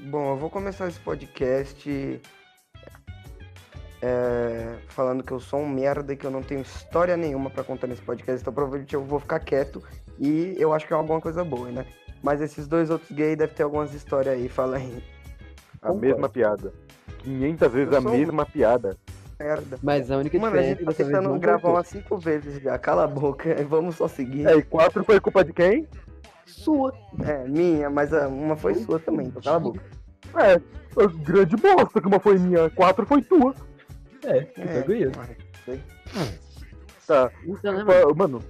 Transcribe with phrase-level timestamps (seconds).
[0.00, 2.20] Bom, eu vou começar esse podcast
[4.02, 7.62] é, falando que eu sou um merda e que eu não tenho história nenhuma pra
[7.62, 9.82] contar nesse podcast, então provavelmente eu vou ficar quieto
[10.18, 11.86] e eu acho que é alguma coisa boa, né?
[12.22, 15.02] Mas esses dois outros gays devem ter algumas histórias aí, fala aí.
[15.80, 16.72] A mesma piada.
[17.18, 18.96] 500 vezes Eu a mesma piada.
[19.38, 19.78] Merda.
[19.82, 22.78] Mas a única Mano, a gente tá vez tentando não gravar umas cinco vezes já.
[22.78, 24.46] Cala a boca, vamos só seguir.
[24.46, 25.88] É, e quatro foi culpa de quem?
[26.46, 26.92] Sua.
[27.26, 29.80] É, minha, mas a- uma foi sua também, então cala a boca.
[30.36, 30.60] É,
[31.24, 33.54] grande bosta que uma foi minha, quatro foi tua.
[34.24, 35.12] É, É, orgulhoso.
[37.06, 37.30] Tá.
[37.46, 37.84] Então, né,
[38.16, 38.42] mano?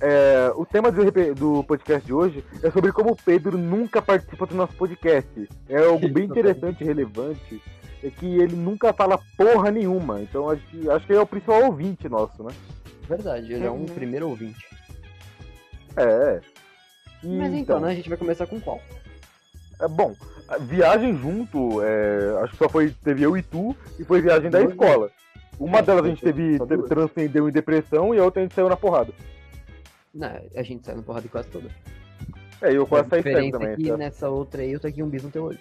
[0.00, 1.04] É, o tema do,
[1.34, 5.48] do podcast de hoje é sobre como o Pedro nunca participa do nosso podcast.
[5.68, 7.62] É algo bem interessante e relevante.
[8.02, 10.20] É que ele nunca fala porra nenhuma.
[10.20, 12.52] Então acho que, acho que ele é o principal ouvinte nosso, né?
[13.08, 13.86] Verdade, ele é um Uhum.
[13.86, 14.66] primeiro ouvinte.
[15.96, 16.40] É.
[17.24, 18.80] E, Mas então, né, a gente vai começar com qual?
[19.80, 20.14] É bom,
[20.48, 24.50] a viagem junto, é, acho que só foi, teve eu e tu, e foi viagem
[24.50, 25.10] da escola.
[25.58, 28.68] Uma É, delas a gente teve, transcendeu em depressão e a outra a gente saiu
[28.68, 29.12] na porrada.
[30.14, 31.68] Não, a gente sai na porrada quase toda.
[32.60, 33.72] É, e eu quase saí cego diferença também.
[33.72, 33.96] é que tá?
[33.96, 35.58] nessa outra aí eu tô aqui um bis no teu olho.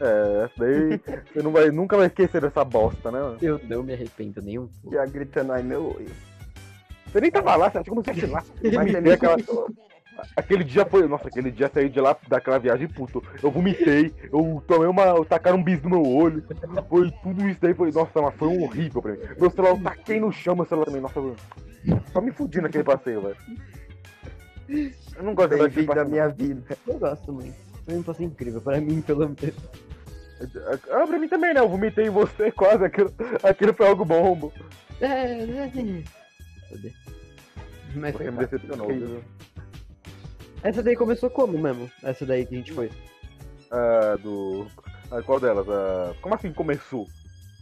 [0.00, 1.00] É, essa daí
[1.32, 3.36] você não vai, nunca vai esquecer dessa bosta, né?
[3.42, 4.96] Eu não me arrependo um pouco.
[4.96, 6.10] Já gritando, ai meu olho.
[7.06, 8.44] Você nem tava lá, você acha como você lá?
[8.62, 9.36] Mas é aquela...
[10.36, 11.06] Aquele dia foi.
[11.06, 13.22] Nossa, aquele dia saí de lá daquela viagem, puto.
[13.42, 15.04] Eu vomitei, eu tomei uma.
[15.04, 16.44] Eu tacaram um bis no meu olho.
[16.88, 17.92] Foi tudo isso daí, foi.
[17.92, 19.18] Nossa, mas foi um horrível pra mim.
[19.38, 21.00] Meu celular eu taquei no chão, meu celular também.
[21.00, 21.36] Nossa, eu...
[22.12, 23.36] só me fudi naquele passeio, velho.
[25.16, 26.10] Eu não gosto de daquele Bem-vindo da passeio.
[26.10, 26.76] minha vida.
[26.86, 27.54] Eu gosto muito.
[27.84, 29.54] Foi um passo incrível, pra mim, pelo menos.
[30.90, 31.60] Ah, pra mim também, né?
[31.60, 32.84] Eu vomitei em você quase.
[32.84, 34.52] Aquilo, aquilo foi algo bom.
[35.00, 36.04] É, é, é.
[36.68, 36.92] Foder.
[37.94, 39.20] Mas foi Você me decepcionou, viu?
[40.62, 41.90] Essa daí começou como mesmo?
[42.02, 42.90] Essa daí que a gente foi.
[43.70, 44.66] Ah, do.
[45.10, 45.66] Ah, qual delas?
[45.68, 47.06] Ah, como assim começou?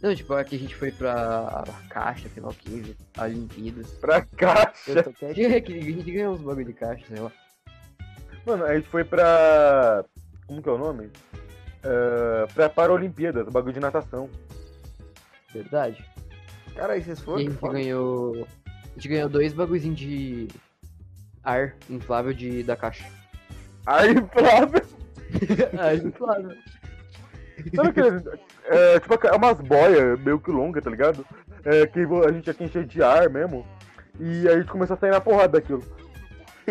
[0.01, 3.89] Não, tipo, a que a gente foi pra caixa, lá o que, Olimpíadas.
[3.93, 4.91] Pra caixa.
[4.91, 5.11] Eu tô.
[5.13, 7.31] Que a gente ganhou uns bagulho de caixa, sei lá.
[8.45, 10.05] Mano, a gente foi pra.
[10.45, 11.09] Como que é o nome?
[11.83, 14.29] Ah, pra Paralimpíadas, bagulho de natação.
[15.53, 16.03] Verdade.
[16.75, 17.39] Cara, aí vocês E a foram?
[17.39, 17.73] gente Foda.
[17.73, 18.47] ganhou.
[18.65, 20.47] A gente ganhou dois bagulhozinhos de
[21.47, 23.05] ar inflável de, da caixa.
[23.85, 24.81] Aí, Flávio,
[25.79, 26.57] ar inflável.
[27.73, 28.23] sabe aquele.
[28.65, 31.25] É, tipo, é umas boias meio que longas, tá ligado?
[31.63, 33.65] É, que a gente tinha que encher de ar mesmo.
[34.19, 35.83] E aí a gente começou a sair na porrada daquilo.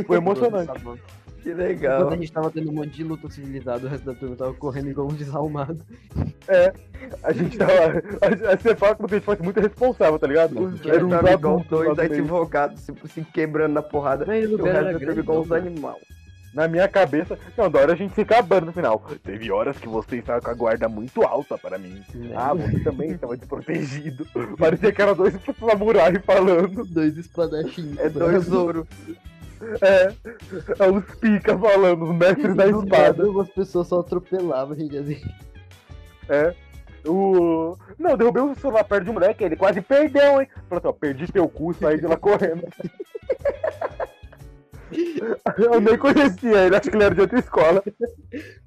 [0.07, 0.73] Foi emocionante.
[1.47, 2.09] Que Enquanto legal.
[2.09, 4.89] a gente tava tendo um monte de luta civilizado, o resto da turma tava correndo
[4.91, 5.79] igual um desalmado.
[7.23, 7.73] A gente tava.
[7.73, 10.57] A, a, você fala como se a gente fosse muito responsável, tá ligado?
[10.57, 14.25] Não, Os dois uns estavam igual dois advogados, se, se quebrando na porrada.
[14.27, 15.21] Mas o resto grande.
[15.21, 16.03] igual os não, animais.
[16.53, 17.39] Na minha cabeça.
[17.57, 19.01] Não, da hora a gente se acabando no final.
[19.23, 22.03] Teve horas que você estava com a guarda muito alta para mim.
[22.13, 22.33] né?
[22.35, 24.27] Ah, você também estava desprotegido.
[24.59, 26.85] Parecia que era dois samurai falando.
[26.87, 27.97] dois espadachins.
[27.99, 28.85] É dois ouro.
[29.81, 30.13] É.
[30.79, 33.19] É os pica falando, os mestres da espada.
[33.19, 35.21] nada, Umas pessoas só atropelavam, gente, assim.
[36.29, 36.55] É.
[37.07, 37.77] O.
[37.99, 40.49] Não, derrubei o celular perto de um moleque, ele quase perdeu, hein?
[40.69, 42.67] Falou assim, ó, perdi teu cu, saí de lá correndo.
[45.59, 47.83] Eu nem conhecia ele, acho que ele era de outra escola.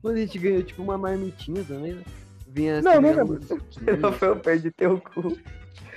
[0.01, 2.03] Quando a gente ganhou, tipo, uma marmitinha também, né?
[2.49, 3.39] Vinha Não, não lembro.
[3.99, 5.37] Não foi eu perdi teu cu.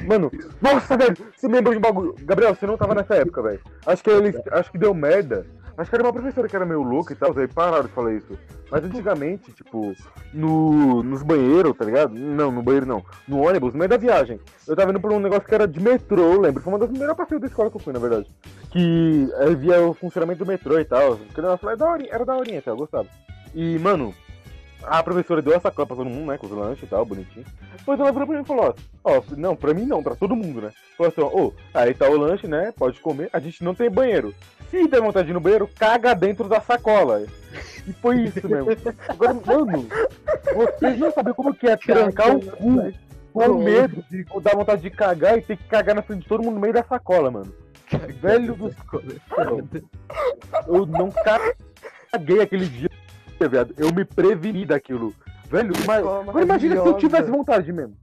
[0.00, 0.30] Mano,
[0.60, 2.14] nossa, velho, você lembra de um bagulho.
[2.22, 3.60] Gabriel, você não tava nessa época, velho.
[3.86, 4.36] Acho que eles.
[4.50, 5.46] Acho que deu merda.
[5.76, 8.12] Acho que era uma professora que era meio louca e tal, aí pararam de falar
[8.12, 8.38] isso.
[8.70, 9.94] Mas antigamente, tipo,
[10.32, 12.14] no, nos banheiros, tá ligado?
[12.14, 13.02] Não, no banheiro não.
[13.26, 14.38] No ônibus, no meio da viagem.
[14.68, 16.62] Eu tava indo por um negócio que era de metrô, eu lembro.
[16.62, 18.30] Foi uma das primeiras passeios da escola que eu fui, na verdade.
[18.70, 21.16] Que aí via o funcionamento do metrô e tal.
[21.16, 23.08] Porque nossa, era da horinha, era da horinha até, eu gostava.
[23.54, 24.14] E, mano,
[24.84, 26.38] a professora deu essa cola pra todo mundo, né?
[26.38, 27.44] Com os lanches e tal, bonitinho.
[27.76, 30.36] Depois ela virou pra mim e falou, ó, ó, não, pra mim não, pra todo
[30.36, 30.72] mundo, né?
[30.96, 32.72] Falou assim, ó, ô, aí tá o lanche, né?
[32.76, 33.28] Pode comer.
[33.32, 34.34] A gente não tem banheiro.
[34.70, 37.24] Se der vontade de ir no banheiro, caga dentro da sacola.
[37.86, 38.70] E foi isso mesmo.
[39.08, 39.88] Agora, mano,
[40.54, 42.92] vocês não sabem como que é trancar o cu
[43.32, 46.42] com medo de dar vontade de cagar e ter que cagar na frente de todo
[46.42, 47.52] mundo no meio da sacola, mano.
[48.20, 48.74] Velho do
[50.66, 52.90] Eu não caguei aquele dia,
[53.48, 53.74] viado.
[53.76, 55.14] Eu me preveni daquilo.
[55.50, 57.94] Velho, mas, agora imagina se eu tivesse vontade mesmo.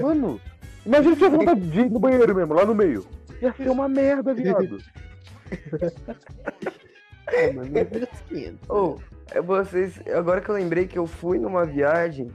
[0.00, 0.40] Mano,
[0.86, 3.06] imagina se eu tivesse vontade de ir no banheiro mesmo, lá no meio.
[3.42, 4.78] Ia ser uma merda, viado.
[7.26, 8.70] É, mano, não 500.
[8.70, 8.98] Ô,
[9.32, 9.98] é vocês.
[10.14, 12.30] Agora que eu lembrei que eu fui numa viagem.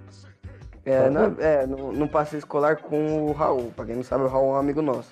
[0.85, 3.71] É, na, é no, num passeio escolar com o Raul.
[3.75, 5.11] Pra quem não sabe, o Raul é um amigo nosso.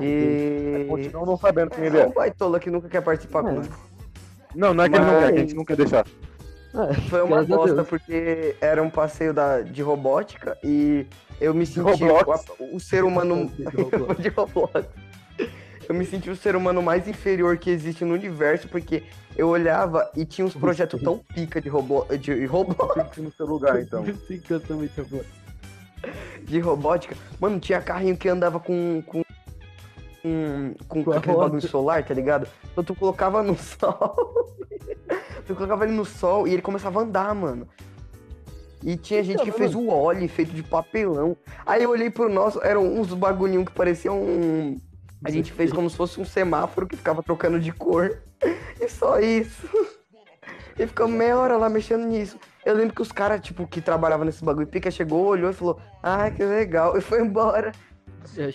[0.00, 0.86] E.
[0.88, 2.06] Continuam não sabendo quem ele É é.
[2.06, 3.42] um baitola que nunca quer participar É.
[3.42, 3.90] conosco.
[4.54, 6.06] Não, não é que ele não quer, Mas- que a gente não quer deixar.
[6.74, 11.06] Ah, Foi uma bosta, porque era um passeio da, de robótica e
[11.40, 14.16] eu me senti o, o ser humano De Roblox.
[14.22, 14.88] de Roblox.
[15.88, 19.02] Eu me senti o ser humano mais inferior que existe no universo, porque
[19.36, 23.16] eu olhava e tinha uns projetos tão pica de robô, de Roblox.
[23.18, 24.04] Ir no seu lugar, então.
[26.42, 27.16] De robótica.
[27.40, 29.02] Mano, tinha carrinho que andava com.
[29.06, 29.22] com.
[30.22, 30.74] Com,
[31.12, 31.48] aquele roda.
[31.48, 32.46] bagulho solar, tá ligado?
[32.70, 34.56] Então tu colocava no sol.
[35.46, 37.66] tu colocava ele no sol e ele começava a andar, mano.
[38.84, 41.36] E tinha gente que Então, fez o óleo feito de papelão.
[41.64, 44.76] Aí eu olhei pro nosso, eram uns bagulhinhos que pareciam um.
[45.24, 48.18] A gente fez como se fosse um semáforo que ficava trocando de cor.
[48.80, 49.68] E só isso.
[50.76, 52.36] E ficamos meia hora lá mexendo nisso.
[52.64, 55.78] Eu lembro que os caras, tipo, que trabalhavam nesse bagulho, Pica chegou, olhou e falou,
[56.02, 57.72] ah, que legal, e foi embora.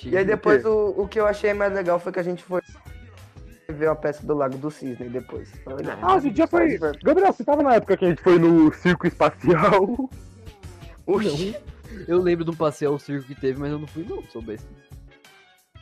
[0.06, 2.62] E aí depois o, o que eu achei mais legal foi que a gente foi
[3.69, 5.52] ver a peça do Lago do Cisne depois.
[6.02, 6.78] Ah, esse dia foi.
[7.04, 10.10] Gabriel, você tava na época que a gente foi no circo espacial?
[11.06, 11.56] Oxi.
[12.08, 14.42] Eu lembro de um passeio ao circo que teve, mas eu não fui não, sou
[14.42, 14.68] besta.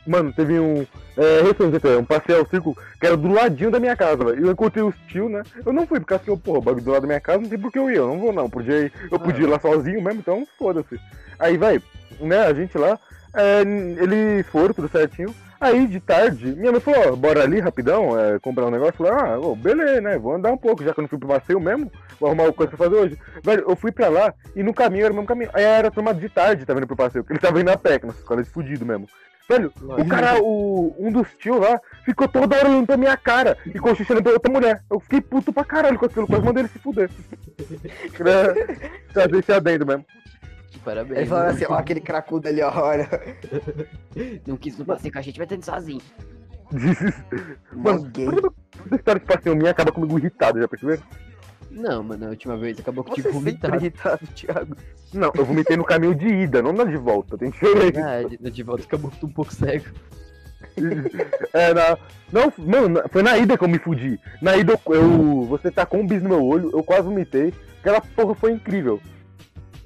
[0.06, 0.86] Mano, teve um.
[1.16, 4.46] É, recente até, um passeio ao circo que era do ladinho da minha casa, velho.
[4.46, 5.42] Eu encontrei os tio, né?
[5.64, 7.48] Eu não fui, porque assim, eu, porra, o bagulho do lado da minha casa, não
[7.48, 8.48] tem por que eu ir, eu não vou não.
[8.48, 11.00] Podia ir, eu podia ir lá sozinho mesmo, então foda-se.
[11.38, 11.82] Aí, vai,
[12.20, 12.98] né, a gente lá,
[13.36, 15.34] é, eles foram, tudo certinho.
[15.60, 18.94] Aí, de tarde, minha mãe falou, ó, bora ali rapidão, é, comprar um negócio.
[19.04, 21.18] Eu falei, ah, ô, beleza, né, vou andar um pouco, já que eu não fui
[21.18, 21.90] pro passeio mesmo,
[22.20, 23.18] vou arrumar alguma coisa pra fazer hoje.
[23.42, 25.50] Velho, eu fui pra lá, e no caminho era o mesmo caminho.
[25.54, 27.98] Aí era turma de tarde, tá vendo pro passeio, porque ele tava indo a pé,
[28.02, 29.08] nossa é de fudido mesmo.
[29.48, 33.56] Velho, o cara, o, um dos tios lá, ficou toda hora olhando pra minha cara
[33.64, 34.82] e cochichando pra outra mulher.
[34.90, 37.08] Eu fiquei puto pra caralho com aquilo, quase mandei ele se fuder.
[38.12, 38.54] Queria
[39.12, 39.86] trazer esse adendo
[40.70, 40.82] mesmo.
[40.84, 41.18] Parabéns.
[41.18, 41.50] Ele falou né?
[41.50, 43.08] assim, ó, aquele cracudo ali, ó, olha.
[44.46, 46.00] Não quis no passeio com a gente, vai tendo sozinho.
[47.72, 51.02] Mano, toda história de passeio minha acaba comigo irritado, já perceberam?
[51.70, 53.76] Não, mano, a última vez acabou que tipo sempre vomitado.
[53.76, 54.76] irritado, Thiago.
[55.12, 58.00] Não, eu vomitei no caminho de ida, não na de volta, tem diferença.
[58.02, 59.84] Ah, de, de volta acabou que tô um pouco cego.
[61.52, 61.96] É, na...
[62.32, 64.18] Não, mano, na- foi na ida que eu me fudi.
[64.42, 67.52] Na ida eu, eu- você tacou um bis no meu olho, eu quase vomitei.
[67.80, 69.00] Aquela porra foi incrível.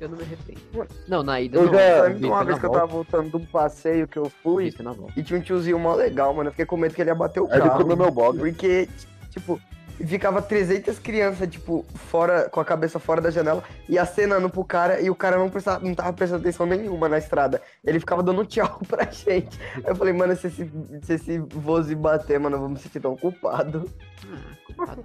[0.00, 0.61] Eu não me arrependo.
[1.06, 1.73] Não, na ida Eu não.
[1.75, 2.81] já- Eu eu de uma vez que eu volta.
[2.87, 4.73] tava voltando de um passeio que eu fui
[5.17, 6.49] e tinha um tiozinho mó legal, mano.
[6.49, 7.82] Eu fiquei com medo que ele ia bater o Aí ele carro.
[7.82, 8.38] comeu meu bog.
[8.38, 8.88] Porque,
[9.29, 9.61] tipo,
[10.06, 14.99] ficava 300 crianças, tipo, fora, com a cabeça fora da janela e acenando pro cara
[15.02, 17.61] e o cara não, prestava, não tava prestando atenção nenhuma na estrada.
[17.85, 19.61] Ele ficava dando tchau pra gente.
[19.76, 20.70] Aí eu falei, mano, se esse,
[21.02, 23.85] se esse voze bater, mano, eu vou me sentir tão culpado.
[24.32, 25.05] Ah, culpado.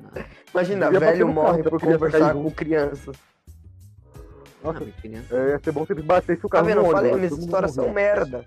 [0.54, 3.18] Imagina, velho morre carro, por eu conversar com crianças.
[4.66, 5.36] Nossa, Não, criança.
[5.36, 6.82] é, ia ser bom se ele batesse o Tá carro vendo?
[6.82, 8.44] no Eu falei, minhas histórias são merda.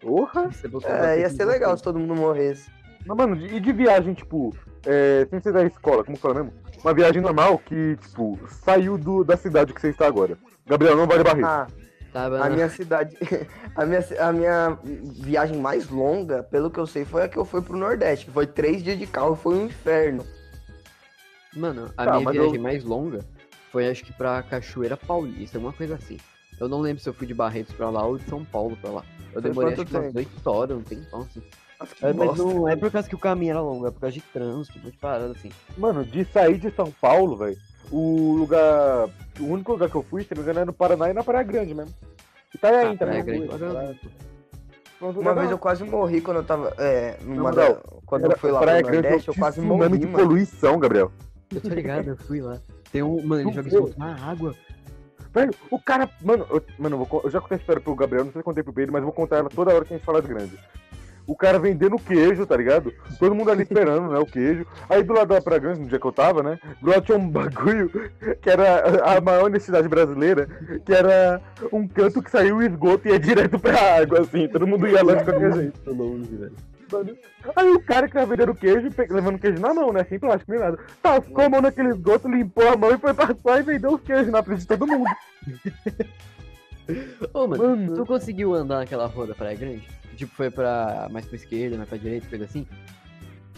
[0.00, 0.48] Porra!
[0.84, 2.70] É, ia ser legal se todo mundo morresse.
[3.04, 4.54] Mas, mano, e de viagem, tipo,
[4.86, 6.52] é, sem ser da escola, como fala mesmo?
[6.82, 10.38] Uma viagem normal que, tipo, saiu do, da cidade que você está agora.
[10.66, 11.46] Gabriel, não vale barriga.
[11.48, 11.66] Ah,
[12.12, 13.16] Tava a minha cidade.
[13.76, 17.44] A minha, a minha viagem mais longa, pelo que eu sei, foi a que eu
[17.44, 18.26] fui pro Nordeste.
[18.26, 20.26] que Foi três dias de carro, foi um inferno.
[21.54, 23.20] Mano, a Tá, minha viagem eu- mais longa
[23.70, 26.16] foi acho que pra Cachoeira Paulista, alguma coisa assim.
[26.60, 28.90] Eu não lembro se eu fui de Barretos pra lá ou de São Paulo pra
[28.90, 29.04] lá.
[29.26, 30.18] Eu Foi demorei acho que umas tempo?
[30.18, 31.40] 8 horas, um tempão assim.
[31.40, 34.14] Que É, mas não é por causa que o caminho era longo, é por causa
[34.14, 35.50] de trânsito, muito parado assim.
[35.76, 37.56] Mano, de sair de São Paulo, velho,
[37.92, 39.08] o lugar.
[39.38, 41.22] O único lugar que eu fui, se não me engano, é no Paraná e na
[41.22, 41.94] Praia Grande mesmo.
[42.52, 42.96] Itajaí Ah, também.
[42.96, 43.98] Praia eu Grande, fui, Praia né?
[44.98, 46.74] Pronto, Uma vez eu quase morri quando eu tava.
[46.76, 49.96] É, numa da- quando Era eu fui lá Praia pro Grande, Nordeste, eu quase morri,
[49.98, 50.18] de mano.
[50.18, 51.12] poluição, Gabriel.
[51.54, 52.58] Eu tô ligado, eu fui lá.
[52.92, 53.22] Tem um.
[53.22, 53.80] Mano, ele joga viu?
[53.80, 54.54] esgoto na água.
[55.32, 56.08] Velho, o cara.
[56.22, 58.62] Mano, eu, mano, eu, eu já contei a história pro Gabriel, não sei se contei
[58.62, 60.58] pro Pedro, mas eu vou contar ela toda hora que a gente falar de grande.
[61.26, 62.90] O cara vendendo queijo, tá ligado?
[63.18, 64.18] Todo mundo ali esperando, né?
[64.18, 64.66] O queijo.
[64.88, 66.58] Aí do lado da Praia Grande, no dia que eu tava, né?
[66.80, 67.90] Do lado tinha um bagulho
[68.40, 70.48] que era a maior honestidade brasileira,
[70.86, 74.48] que era um canto que saiu o esgoto e ia direto pra água, assim.
[74.48, 75.78] Todo mundo ia lá de qualquer jeito.
[75.80, 76.56] Tô longe, velho.
[76.90, 77.16] Mano,
[77.54, 80.04] Aí o cara que tava vendendo queijo, levando queijo na mão, né?
[80.04, 80.78] Sem plástico nem nada.
[81.02, 84.28] Tascou a mão naquele esgoto, limpou a mão e foi passar e vendeu os queijos
[84.28, 85.10] na frente de todo mundo.
[87.34, 87.94] Ô, mano, Mano.
[87.94, 89.86] tu conseguiu andar naquela rua da Praia Grande?
[90.16, 92.66] Tipo, foi pra mais pra esquerda, mais pra direita, coisa assim?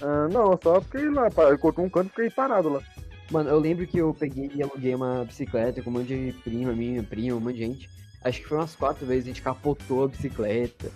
[0.03, 2.83] Ah, não, só fiquei lá, cortou um canto e fiquei parado lá.
[3.31, 6.73] Mano, eu lembro que eu peguei e aluguei uma bicicleta com um monte de prima,
[6.73, 8.00] minha prima, um monte de gente.
[8.23, 10.91] Acho que foi umas quatro vezes, a gente capotou a bicicleta.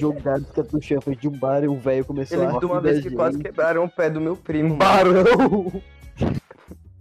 [0.00, 2.60] Jogaram a bicicleta no chão, foi de um bar e um velho começou a lembro
[2.60, 4.76] de uma vez que quase quebraram o pé do meu primo.
[4.76, 5.80] Barão!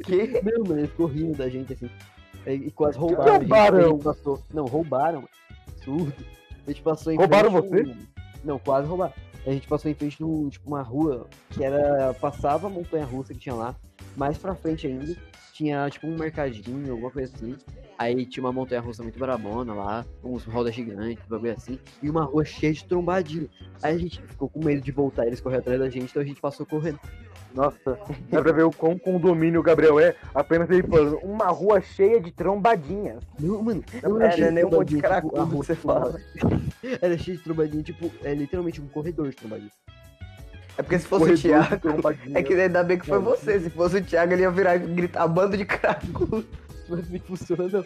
[0.03, 0.41] Que?
[0.43, 1.89] Não, mano, ele ficou rindo da gente assim.
[2.45, 3.33] E, quase que é roubaram.
[3.33, 4.43] um a a gente passou.
[4.53, 5.29] Não, roubaram, mano.
[5.83, 6.13] Surdo.
[6.65, 8.07] A gente passou em Roubaram frente num-
[8.43, 9.13] Não, quase roubaram.
[9.45, 12.13] A gente passou em frente num, tipo, uma rua que era.
[12.13, 13.75] Passava a montanha russa que tinha lá.
[14.15, 15.15] mais pra frente ainda,
[15.53, 17.55] tinha tipo um mercadinho, alguma coisa assim.
[17.97, 22.09] Aí tinha uma montanha russa muito brabona lá, uns rodas gigantes, um bagulho assim, e
[22.09, 23.49] uma rua cheia de trombadinho.
[23.81, 26.25] Aí a gente ficou com medo de voltar, eles correram atrás da gente, então a
[26.25, 26.99] gente passou correndo.
[27.55, 27.97] Nossa,
[28.29, 32.21] dá pra ver o quão condomínio o Gabriel é, apenas ele falando, uma rua cheia
[32.21, 33.23] de trombadinhas.
[33.39, 35.55] Não, mano, não É, era cheio né, nem um monte de tipo, cracudo rua que
[35.55, 36.21] você fala.
[37.01, 39.71] Era cheio de trombadinha, tipo, é literalmente um corredor de trombadinha.
[40.77, 42.17] É porque se fosse Corredor o Thiago.
[42.37, 43.25] É que ainda bem que foi Não.
[43.25, 43.59] você.
[43.59, 46.45] Se fosse o Thiago, ele ia virar e gritar bando de cracudo.
[46.89, 47.83] Mas não funciona não.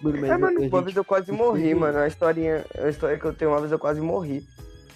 [0.00, 1.98] Mano, mas É, a mano, gente- uma vez eu quase morri, mano.
[1.98, 4.46] É uma historinha, é uma história que eu tenho, uma vez eu quase morri.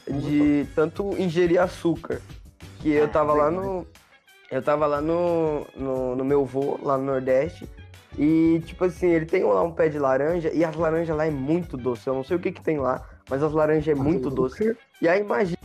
[0.09, 2.21] De tanto ingerir açúcar.
[2.81, 3.87] Que eu tava lá no.
[4.51, 7.69] Eu tava lá no, no, no meu vô, lá no Nordeste.
[8.19, 10.51] E, tipo assim, ele tem lá um pé de laranja.
[10.53, 12.07] E as laranjas lá é muito doce.
[12.07, 14.77] Eu não sei o que que tem lá, mas as laranjas é muito doce.
[15.01, 15.57] E aí imagina,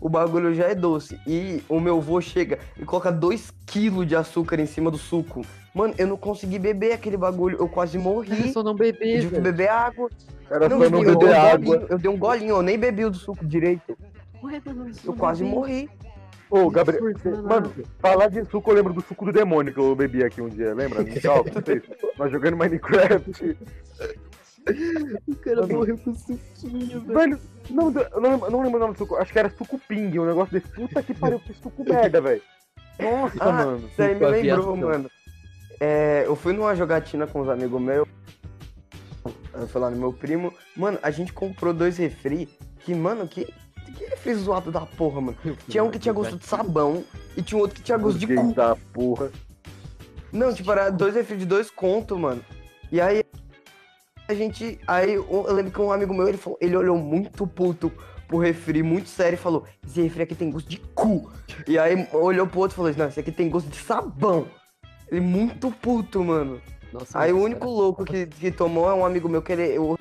[0.00, 1.18] o bagulho já é doce.
[1.26, 5.42] E o meu vô chega e coloca 2 kg de açúcar em cima do suco.
[5.74, 7.56] Mano, eu não consegui beber aquele bagulho.
[7.58, 8.52] Eu quase morri.
[8.52, 10.10] só não Eu beber, tive que beber água.
[10.50, 11.58] Era Não, só eu, não dei- eu dei beber um água.
[11.76, 13.96] golinho, eu dei um golinho, eu nem bebi o do suco direito.
[14.42, 15.88] Ué, mano, só Eu quase morri.
[16.50, 19.94] Ô, Gabriel, Forçando mano, falar de suco, eu lembro do suco do demônio que eu
[19.94, 21.04] bebi aqui um dia, lembra?
[21.04, 21.08] No?
[22.18, 23.56] Nós jogando Minecraft.
[25.26, 25.74] O cara Mano.
[25.74, 27.18] morreu com suquinho, velho.
[27.18, 30.18] Velho, não, eu não, não lembro o nome do suco, acho que era suco ping,
[30.18, 30.72] um negócio desse.
[30.72, 32.42] Puta que pariu, que suco merda, velho.
[32.98, 33.88] Nossa, Ah, mano.
[33.88, 35.10] Isso aí me Suco lembrou, mano.
[35.80, 38.06] É, eu fui numa jogatina com os amigos meus.
[39.54, 40.52] Eu fui lá no meu primo.
[40.76, 42.48] Mano, a gente comprou dois refri.
[42.80, 43.46] Que, mano, que,
[43.96, 45.38] que refri zoado da porra, mano.
[45.68, 47.04] Tinha um que tinha gosto de sabão
[47.36, 48.52] e tinha um outro que tinha gosto de cu.
[48.54, 49.30] da porra.
[50.32, 52.44] Não, tipo, era dois refri de dois conto, mano.
[52.92, 53.22] E aí
[54.30, 54.78] a gente.
[54.86, 57.92] Aí eu eu lembro que um amigo meu, ele, falou, ele olhou muito puto
[58.26, 61.30] pro refri, muito sério, e falou: Esse refri aqui tem gosto de cu.
[61.66, 64.46] E aí olhou pro outro e falou: Não, esse aqui tem gosto de sabão.
[65.10, 66.60] Ele muito puto, mano.
[66.92, 69.78] Nossa, Aí o único cara, louco que, que tomou é um amigo meu que ele.
[69.78, 69.98] O,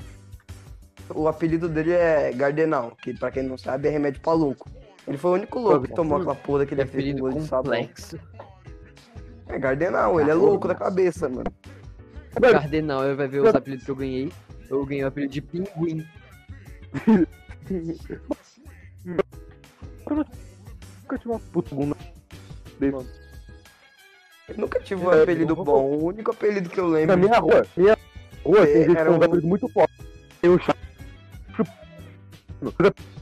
[1.14, 4.70] o apelido dele é Gardenal, que pra quem não sabe é remédio pra louco.
[5.08, 7.48] Ele foi o único louco que tomou aquela porra daquele é refri com gosto de
[7.48, 7.90] sabão.
[9.48, 11.52] É Gardenal, ele é louco da cabeça, mano.
[12.40, 14.32] Velho, Cardenal, ele vai ver os apelidos que eu ganhei.
[14.70, 16.06] Eu ganhei o apelido de pinguim.
[20.10, 21.96] nunca tive uma puta bunda.
[22.80, 23.06] Eu
[24.58, 25.84] nunca tive um É, apelido eu- bom.
[25.86, 27.18] O único apelido que eu Na lembro.
[27.18, 27.98] minha rua, minha
[28.44, 30.06] rua tem É, gente um- apelidos muito fortes.
[30.42, 30.76] Tem o chá.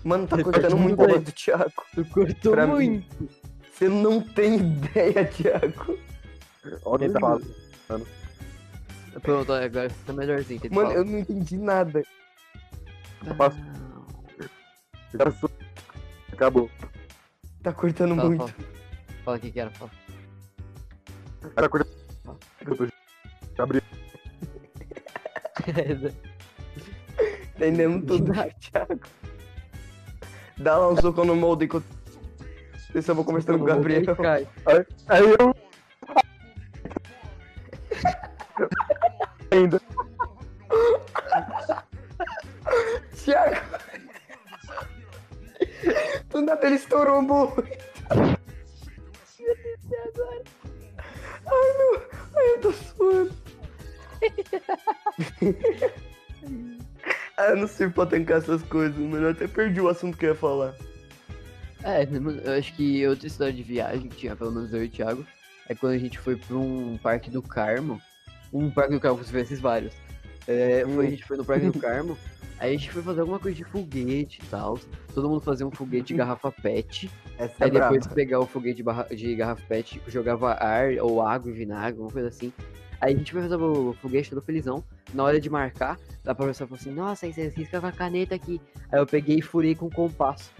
[0.03, 1.71] Mano, tá cortando muito a do Thiago.
[1.93, 2.73] Tu cortou Pra mim.
[2.73, 3.29] muito.
[3.71, 5.97] Você não tem ideia, Thiago.
[6.85, 7.47] Olha tá falando.
[9.21, 10.59] Pronto, agora tá melhorzinho.
[10.59, 10.99] que Mano, fala.
[10.99, 12.03] eu não entendi nada.
[13.37, 13.57] faço-
[15.17, 15.49] Cara, su-
[16.31, 16.69] Acabou.
[17.63, 18.47] Tá cortando Fala, muito.
[18.47, 18.53] fala.
[19.25, 19.91] Fala o que que era, fala.
[21.69, 21.87] Coisa.
[22.65, 22.87] Eu tô-
[23.57, 23.83] Gabriel.
[27.55, 28.99] Entendemos tudo, Thiago.
[30.57, 31.85] Dá lá um soco no molde enquanto.
[32.93, 34.03] Eu vou conversando com o Gabriel.
[35.07, 35.56] Aí eu.
[47.45, 47.87] Muito.
[51.45, 52.01] Ai, meu.
[52.35, 53.33] Ai, eu tô suando.
[57.37, 59.27] ah, eu não sei pra tancar essas coisas, mano.
[59.27, 60.75] Eu até perdi o assunto que eu ia falar.
[61.83, 64.89] É, eu acho que outra história de viagem que tinha, pelo menos eu e o
[64.89, 65.25] Thiago,
[65.69, 68.01] é quando a gente foi pra um parque do Carmo.
[68.51, 69.93] Um parque do Carmo, com esses vários.
[70.47, 72.17] É, foi, a gente foi no parque do Carmo,
[72.59, 74.79] aí a gente foi fazer alguma coisa de foguete e tal.
[75.13, 77.09] Todo mundo fazia um foguete de garrafa pet.
[77.37, 78.15] Essa é Aí depois brava.
[78.15, 82.11] pegar o foguete de, barra- de garrafa pet, jogava ar ou água e vinagre, alguma
[82.11, 82.51] coisa assim.
[82.99, 84.83] Aí a gente foi fazer o foguete todo felizão.
[85.13, 88.33] Na hora de marcar, a professora falou assim, nossa, aí você risca com a caneta
[88.33, 88.59] aqui.
[88.91, 90.51] Aí eu peguei e furei com o compasso.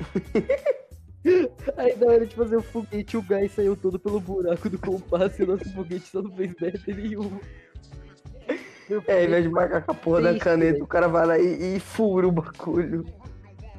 [1.76, 5.40] aí na hora de fazer o foguete, o gás saiu todo pelo buraco do compasso
[5.40, 7.40] e o nosso foguete só não fez merda nenhuma.
[9.06, 10.84] É, ao invés de foguete- marcar com a porra da Triste, caneta, velho.
[10.84, 13.04] o cara vai lá e, e fura o bagulho.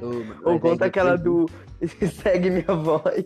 [0.01, 1.47] Mano, Ou aí conta aquela do.
[2.23, 3.25] Segue minha voz.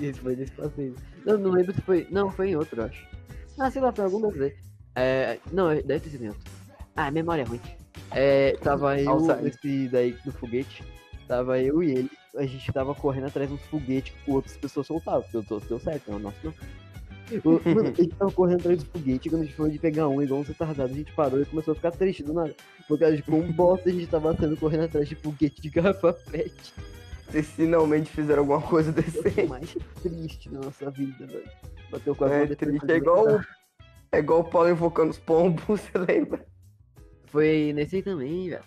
[0.00, 0.94] Esse foi desse passeio.
[1.24, 2.06] Não, não lembro se foi.
[2.10, 3.06] Não, foi em outro, eu acho.
[3.58, 4.54] Ah, sei lá, foi algum aí.
[4.96, 5.38] É.
[5.52, 6.42] Não, deve ter sido em outro.
[6.96, 7.60] Ah, memória ruim.
[8.12, 10.82] É, tava eu, esse daí do foguete.
[11.28, 12.10] Tava eu e ele.
[12.36, 15.68] A gente tava correndo atrás de uns foguetes que outras pessoas soltavam, porque o outro
[15.68, 16.54] deu certo, não, o nosso não.
[17.44, 20.20] Mano, a gente tava correndo atrás do foguete, quando a gente foi de pegar um,
[20.22, 22.54] igual um retardado, a gente parou e começou a ficar triste do nada.
[22.88, 26.12] Porque a gente, como bosta, a gente tava sendo correndo atrás de foguete de garrafa
[26.12, 26.74] pet.
[27.28, 29.46] Vocês finalmente fizeram alguma coisa O decente.
[29.46, 31.48] mais triste da nossa vida, velho.
[31.90, 33.40] Bateu com a É triste, é igual, o-
[34.12, 36.44] é igual o Paulo invocando os pombos, você lembra?
[37.26, 38.64] Foi nesse aí também, velho.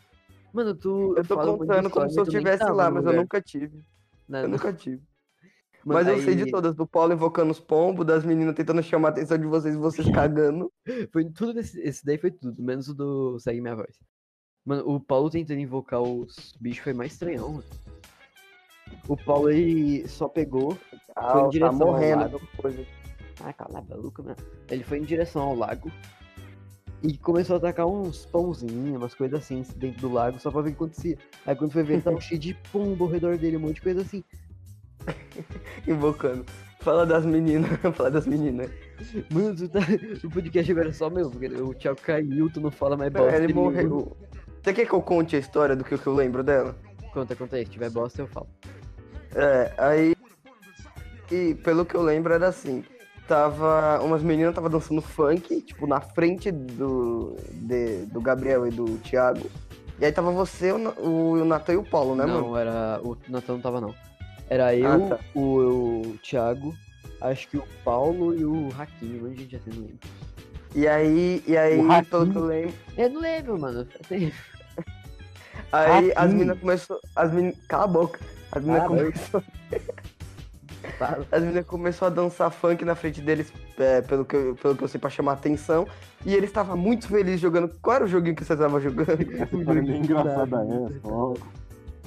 [0.54, 1.16] Mano, tu.
[1.18, 3.16] Eu tô um contando como se eu estivesse lá, mas eu lugar.
[3.22, 3.82] nunca tive.
[4.30, 4.52] Não, Eu não.
[4.52, 5.02] nunca tive.
[5.86, 9.10] Mas eu sei de aí todas, do Paulo invocando os pombos, das meninas tentando chamar
[9.10, 10.72] a atenção de vocês e vocês cagando.
[11.12, 11.80] Foi tudo desse.
[11.82, 13.98] Esse daí foi tudo, menos o do Segue Minha Voz.
[14.66, 17.64] Mano, o Paulo tentando invocar os bichos foi mais estranhão, mano.
[19.08, 20.78] O Paulo, ele só pegou.
[21.16, 22.22] Ah, em tá direção ao morrendo.
[22.22, 22.42] lago.
[22.58, 22.86] Coisa.
[23.44, 24.38] Ah, cala a boca, mano.
[24.70, 25.92] Ele foi em direção ao lago.
[27.02, 30.70] E começou a atacar uns pãozinhos, umas coisas assim, dentro do lago, só pra ver
[30.70, 31.18] o que acontecia.
[31.46, 34.02] Aí quando foi ver, tava cheio de pombo ao redor dele, um monte de coisa
[34.02, 34.24] assim.
[35.88, 36.46] Invocando.
[36.80, 38.70] Fala das meninas, fala das meninas.
[39.32, 39.80] Mano, tu tá...
[40.24, 43.18] o podcast agora é só meu, porque o Thiago caiu, tu não fala mais É,
[43.18, 43.38] bosta.
[43.44, 44.16] ele morreu.
[44.62, 46.76] Você quer que eu conte a história do que, eu lembro dela?
[47.14, 48.48] Conta, conta aí, se tiver bosta eu falo.
[49.36, 50.16] É, aí.
[51.32, 52.84] E pelo que eu lembro era assim.
[53.28, 54.00] Tava.
[54.02, 57.36] Umas meninas tava dançando funk, tipo, na frente do.
[57.52, 59.50] de- do Gabriel e do Thiago.
[60.00, 62.58] E aí tava você, o, o Natan e o Paulo, né, não, mano?
[62.58, 63.00] era.
[63.04, 63.94] O Natan não tava não.
[64.54, 65.20] Era eu, tá.
[65.34, 65.42] o,
[66.06, 66.76] o Thiago,
[67.22, 70.00] acho que o Paulo e o Raquinho, onde a gente já tem, não lembro.
[70.76, 72.10] E aí, e aí, O Ratinho.
[72.12, 72.74] pelo que eu lembro.
[72.96, 73.86] Eu não lembro, mano.
[74.08, 74.32] Tem-
[75.72, 76.34] Aí as Ratinho.
[76.38, 77.00] meninas começou.
[77.16, 77.58] As meninas.
[77.68, 78.20] Cala a boca.
[78.52, 79.12] As meninas Cala a boca.
[79.12, 79.44] começou.
[81.32, 84.84] As meninas começou a dançar funk na frente deles, é, pelo, que eu, pelo que
[84.84, 85.88] eu sei, pra chamar atenção.
[86.26, 87.74] E eles estavam muito felizes jogando.
[87.82, 89.10] Qual era o joguinho que vocês estavam jogando?
[89.42, 91.34] Essa história é bem engraçada essa, ó.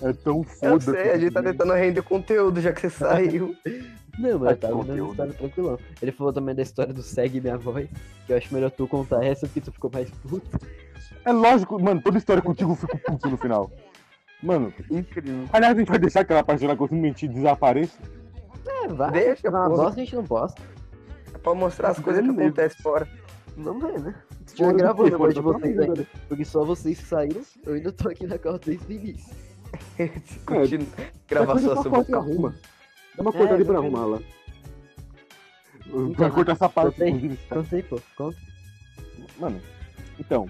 [0.02, 0.80] É tão Eu foda.
[0.80, 3.56] sei, a gente tá tentando render conteúdo já que você saiu.
[4.18, 5.14] Não, mas tava conteúdo.
[5.14, 5.78] dando história tranquilão.
[6.00, 7.86] Ele falou também da história do Segue Minha Voz,
[8.26, 10.58] que eu acho melhor tu contar essa, porque tu ficou mais puto.
[11.24, 13.70] É lógico, mano, toda história contigo eu fico puto no final.
[14.42, 15.44] Mano, Incrível.
[15.52, 17.98] aliás, a gente vai deixar aquela parte lá eu simplesmente desapareça.
[18.66, 19.10] É, vai.
[19.10, 19.68] Deixa, pô.
[19.68, 20.62] bosta a gente não posta.
[21.34, 23.08] É pra mostrar as coisas que acontecem fora.
[23.56, 24.14] Não é, né?
[24.46, 25.10] Tiver do gravando quê?
[25.10, 26.06] depois de vocês ainda.
[26.28, 29.34] Porque só vocês que saíram, eu ainda tô aqui na calça desde o início.
[30.46, 30.86] Continua.
[31.28, 32.54] Gravação Vai sobre cortar, você arruma.
[33.16, 34.18] Dá uma É, coisa ali pra arrumar lá.
[35.86, 37.08] Então, Vai cortar essa parte, contei.
[37.10, 37.36] inclusive.
[37.48, 38.00] Contei, pô.
[38.16, 38.38] Conta.
[39.38, 39.60] Mano,
[40.18, 40.48] então,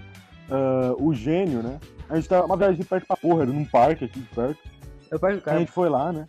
[0.49, 1.79] ah, o gênio, né?
[2.09, 4.59] A gente tá uma viagem perto pra porra, era num parque aqui perto.
[5.11, 5.59] Eu parto do A carro.
[5.59, 6.27] gente foi lá, né?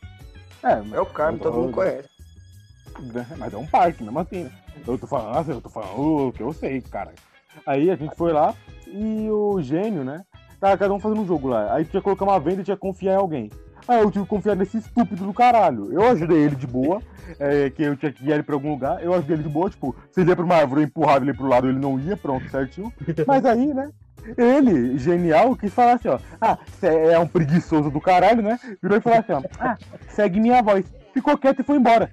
[0.62, 2.08] É, mas, É o Carmo, todo mundo conhece.
[3.38, 4.52] mas é um parque, mesmo assim, né?
[4.86, 7.12] Eu tô falando eu tô falando o que eu sei, cara.
[7.66, 8.54] Aí a gente foi lá
[8.86, 10.24] e o gênio, né?
[10.60, 11.74] Tava cada um fazendo um jogo lá.
[11.74, 13.50] Aí tinha que colocar uma venda e tinha que confiar em alguém.
[13.86, 15.90] Aí eu tive que confiar nesse estúpido do caralho.
[15.92, 17.00] Eu ajudei ele de boa,
[17.40, 19.02] é, que eu tinha que guiar ele pra algum lugar.
[19.02, 21.32] Eu ajudei ele de boa, tipo, se ele ia pra uma árvore, eu empurrava ele
[21.32, 22.92] pro lado, ele não ia, pronto, certinho.
[23.26, 23.90] Mas aí, né?
[24.36, 26.18] Ele, genial, quis falar assim, ó.
[26.40, 28.58] Ah, cê é um preguiçoso do caralho, né?
[28.82, 29.42] Virou e falou assim, ó.
[29.58, 30.84] Ah, segue minha voz.
[31.14, 32.10] Ficou quieto e foi embora.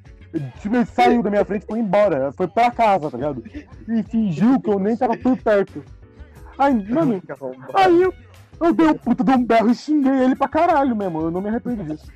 [0.61, 2.31] Tipo, ele saiu da minha frente e foi embora.
[2.31, 3.43] Foi pra casa, tá ligado?
[3.87, 5.83] E fingiu que eu nem tava por perto.
[6.57, 7.21] Aí, mano,
[7.73, 8.13] aí eu,
[8.61, 11.21] eu dei um puta de um berro e xinguei ele pra caralho mesmo.
[11.21, 12.11] Eu não me arrependo disso.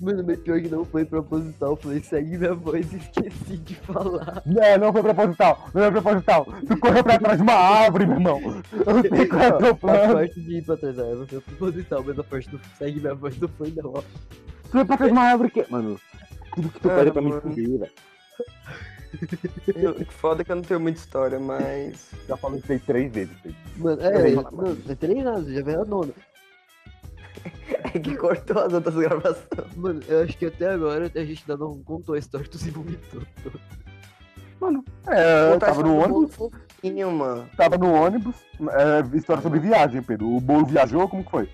[0.00, 1.76] Mano, mas pior que não foi proposital.
[1.76, 4.42] Falei, segue minha voz e esqueci de falar.
[4.56, 6.46] É, não foi proposital, não foi proposital.
[6.66, 8.40] Tu correu pra trás de uma árvore, meu irmão.
[8.72, 10.14] Eu sei qual é o teu A plano.
[10.14, 13.14] parte de ir pra trás da árvore foi proposital, mas a parte do segue minha
[13.14, 13.92] voz não foi não.
[13.92, 15.66] Tu foi pra trás de uma árvore que.
[15.70, 16.00] Mano,
[16.54, 17.92] tudo que tu Ah, pede é pra me fuder, velho.
[19.74, 22.10] Eu- Foda que eu não tenho muita história, mas.
[22.28, 23.36] Já falei isso aí três vezes.
[23.76, 26.12] Mano, é, ia não, não é treinado, já veio a nona.
[27.94, 29.76] É que cortou as outras gravações.
[29.76, 32.70] Mano, eu acho que até agora a gente ainda não contou a história do se
[32.70, 33.20] vomitou.
[34.60, 37.46] Mano, é, eu tava no ônibus, fofinho, mano.
[37.56, 38.36] tava no ônibus.
[38.60, 40.28] É, história sobre viagem, Pedro.
[40.28, 41.48] O bolo viajou, como que foi?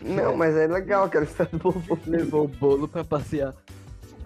[0.00, 2.00] Não, mas é legal aquela história do bolo.
[2.06, 3.52] Levou o bolo pra passear.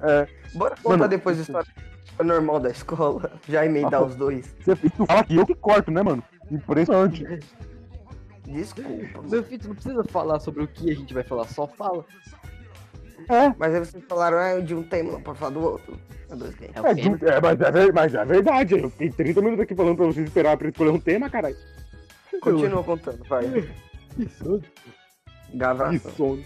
[0.03, 1.73] É, Bora contar Mano, depois a história
[2.22, 3.33] normal da escola.
[3.48, 4.55] Já emendar Ah, os dois.
[4.61, 6.22] você, tu fala que eu que corto, né, mano?
[6.50, 7.24] Impressionante.
[8.46, 9.22] Desculpa.
[9.22, 12.05] Meu filho, tu não precisa falar sobre o que a gente vai falar, só fala.
[13.29, 15.98] É, Mas aí vocês falaram ah, de um tema não pra falar do outro.
[16.31, 16.55] É dois.
[16.61, 18.74] É é, de- é, mas, é, mas é verdade.
[18.79, 21.57] Eu fiquei 30 minutos aqui falando pra vocês esperar pra escolher um tema, caralho.
[22.42, 23.44] Continua contando, vai.
[24.18, 24.61] Isso.
[25.50, 26.11] Que Gravação.
[26.12, 26.44] sono.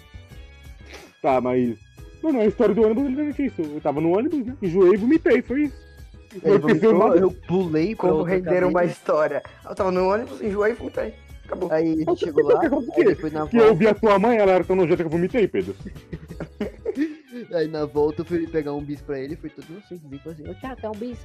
[1.20, 1.76] Tá, mas.
[2.22, 3.62] Mano, a história do ônibus é literalmente isso.
[3.62, 4.57] Eu tava no ônibus, né?
[4.61, 5.88] Enjoei e vomitei, foi isso.
[6.35, 9.42] Ele Eu vomitou, eu pulei pra Como outra render uma história.
[9.68, 11.14] Eu tava no ônibus, enjoei e vomitei.
[11.44, 11.72] Acabou.
[11.72, 14.37] Aí a gente chegou lá, aí depois na Que eu volta, vi a tua mãe,
[14.37, 15.74] ela era tão nojenta que eu vomitei, Pedro.
[17.54, 20.35] aí na volta eu fui pegar um bis pra ele, foi todo inocente, e falou
[20.35, 21.18] assim, ô Thiago, quer um bis?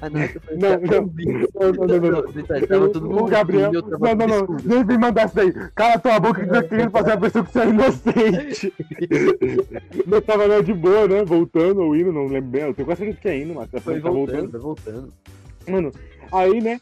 [0.00, 0.80] A Nata foi Não, não.
[0.80, 2.66] Não, não, não, não.
[2.66, 3.70] tava todo mundo Gabriel.
[3.72, 4.56] Não, não, não.
[4.64, 5.52] Nem vem mandar isso daí.
[5.74, 8.74] Cala tua boca que tá querendo fazer a pessoa que você é inocente.
[10.10, 11.24] Eu tava lá de boa, né?
[11.24, 12.62] Voltando ou indo, não lembro bem.
[12.62, 15.12] Eu tenho quase certeza que é indo, mas tá Foi tá voltando, foi voltando.
[15.68, 15.92] Mano,
[16.32, 16.80] aí, né?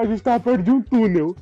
[0.00, 1.36] A gente tava perto de um túnel.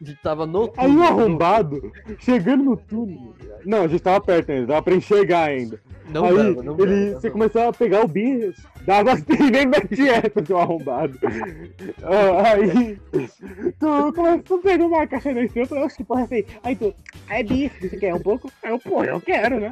[0.00, 3.34] A gente tava no Aí o túnel, arrombado, chegando no túnel.
[3.64, 5.80] Não, a gente tava perto ainda, dava pra enxergar ainda.
[6.08, 9.68] Não aí dava, não ele, dava, você começou a pegar o bis, dava assim, nem
[10.08, 11.18] essa, seu arrombado.
[12.02, 12.98] Ah, aí
[13.78, 16.76] tu começou a pegar uma caixa de eu falei, oxe, que porra essa aí?
[16.76, 16.94] Tu,
[17.28, 18.50] é bis, você quer um pouco?
[18.62, 19.70] Aí eu, pô, eu quero, né?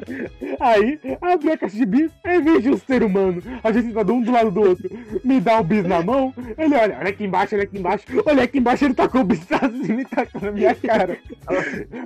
[0.59, 4.21] Aí abri a caixa de bis, aí vejo um ser humano, a gente tá um
[4.21, 4.89] do lado do outro,
[5.23, 8.43] me dá o bis na mão, ele olha, olha aqui embaixo, olha aqui embaixo, olha
[8.43, 11.17] aqui embaixo, ele tacou o bis assim, me tacou na minha cara.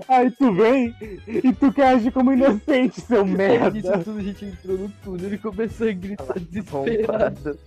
[0.08, 0.94] Aí tu vem
[1.28, 3.80] e tu quer agir como inocente, seu merda.
[4.19, 7.05] A gente entrou no túnel e começou a gritar desesperado.
[7.12, 7.60] Arrombado.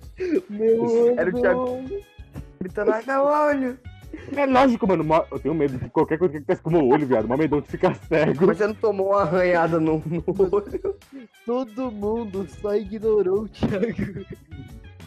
[0.50, 1.84] Meu Era o Thiago.
[2.60, 3.78] Gritando, ai meu olho.
[4.36, 7.06] É lógico, mano, eu tenho medo de qualquer coisa que acontece com o meu olho,
[7.06, 7.26] viado.
[7.26, 8.46] Mó medão de ficar cego.
[8.46, 10.96] Mas você não tomou uma arranhada no, no olho.
[11.46, 14.26] Todo mundo só ignorou o Thiago.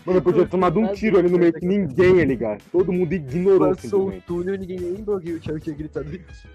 [0.06, 2.60] Mano, eu podia ter tomado um tiro ali no meio que ninguém ia ligar.
[2.72, 6.48] Todo mundo ignorou Passou o túnel e ninguém lembrou que o Thiago tinha gritado isso.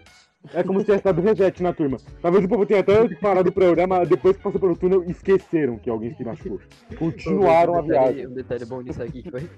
[0.55, 1.99] É como se tivesse dado reset na turma.
[2.23, 5.79] Talvez o povo tenha até parado pra olhar, mas depois que passou pelo túnel, esqueceram
[5.79, 6.61] que alguém se machucou.
[6.99, 8.27] Continuaram a um viagem.
[8.27, 9.49] Um detalhe bom nisso aqui foi.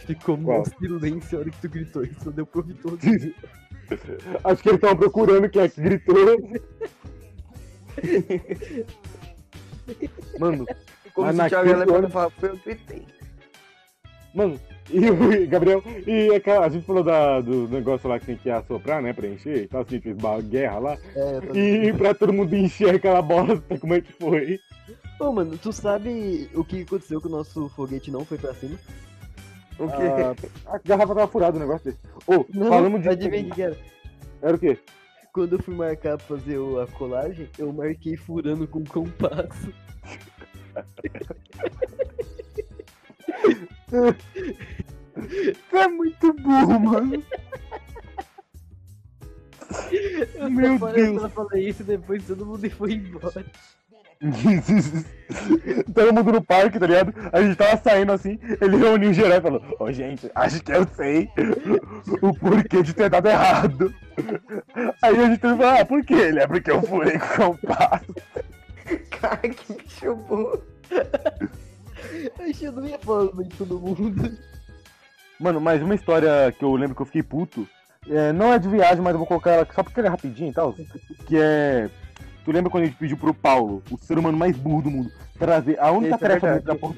[0.00, 2.98] Ficou mó silêncio a hora que tu gritou, isso deu pro todo.
[4.44, 6.14] Acho que eles estavam procurando quem é que gritou.
[10.38, 10.66] Mano,
[11.14, 13.06] Como Mas se o Thiago ia levantar e falar, foi eu gritei.
[14.34, 18.36] Mano, e o Gabriel, e aquela, a gente falou da, do negócio lá que tem
[18.36, 20.16] que assoprar, né, pra encher e tal, assim, fez
[20.48, 20.98] guerra lá.
[21.14, 24.58] É, tô- E pra todo mundo encher aquela bosta, como é que foi?
[25.20, 28.76] Ô, mano, tu sabe o que aconteceu que o nosso foguete não foi pra cima?
[29.78, 30.02] O quê?
[30.66, 31.98] Ah, a garrafa tava furada, um negócio desse.
[32.26, 33.08] Ô, falamos de.
[33.08, 33.76] adivinha o que era?
[34.42, 34.78] Era o quê?
[35.32, 39.72] Quando eu fui marcar pra fazer o- a colagem, eu marquei furando com compasso.
[45.28, 47.22] Você é muito burro, mano.
[50.34, 50.96] Eu Meu Deus.
[50.96, 53.44] Eu só falei isso depois todo mundo foi embora.
[55.94, 57.14] Todo mundo no parque, tá ligado?
[57.32, 60.84] A gente tava saindo assim, ele reuniu geral e falou: Ô gente, acho que eu
[60.88, 61.30] sei
[62.20, 63.94] o porquê de ter dado errado.
[65.00, 66.14] Aí a gente falou: Ah, por quê?
[66.14, 68.12] Ele é porque eu furei com o compasso.
[69.10, 70.00] Cara, que bicho
[72.58, 74.38] que eu não ia falar de todo mundo.
[75.38, 77.66] Mano, mas uma história que eu lembro que eu fiquei puto,
[78.08, 80.50] é, não é de viagem, mas eu vou colocar ela só porque ela é rapidinho
[80.50, 80.74] e tal,
[81.26, 81.88] que é...
[82.44, 85.10] Tu lembra quando a gente pediu pro Paulo, o ser humano mais burro do mundo,
[85.38, 86.64] trazer a única Isso é tarefa verdade.
[86.66, 86.94] da porra-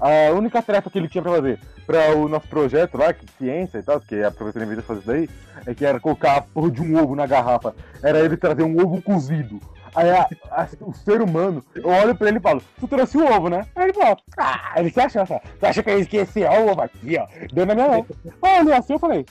[0.00, 3.78] a única tarefa que ele tinha pra fazer pra o nosso projeto lá, que ciência
[3.78, 5.28] e tal, que a professora inventou fazer isso daí,
[5.66, 7.74] é que era colocar a porra de um ovo na garrafa.
[8.02, 9.60] Era ele trazer um ovo cozido.
[9.94, 13.24] Aí a- a- o ser humano, eu olho pra ele e falo, tu trouxe o
[13.26, 13.66] ovo, né?
[13.74, 16.44] Aí ele fala, ah, ele se fala, tu acha que eu?
[16.44, 17.26] Ó, o ovo aqui, ó.
[17.52, 18.06] Deu na minha mão.
[18.42, 19.26] Aí olhei assim, eu falei,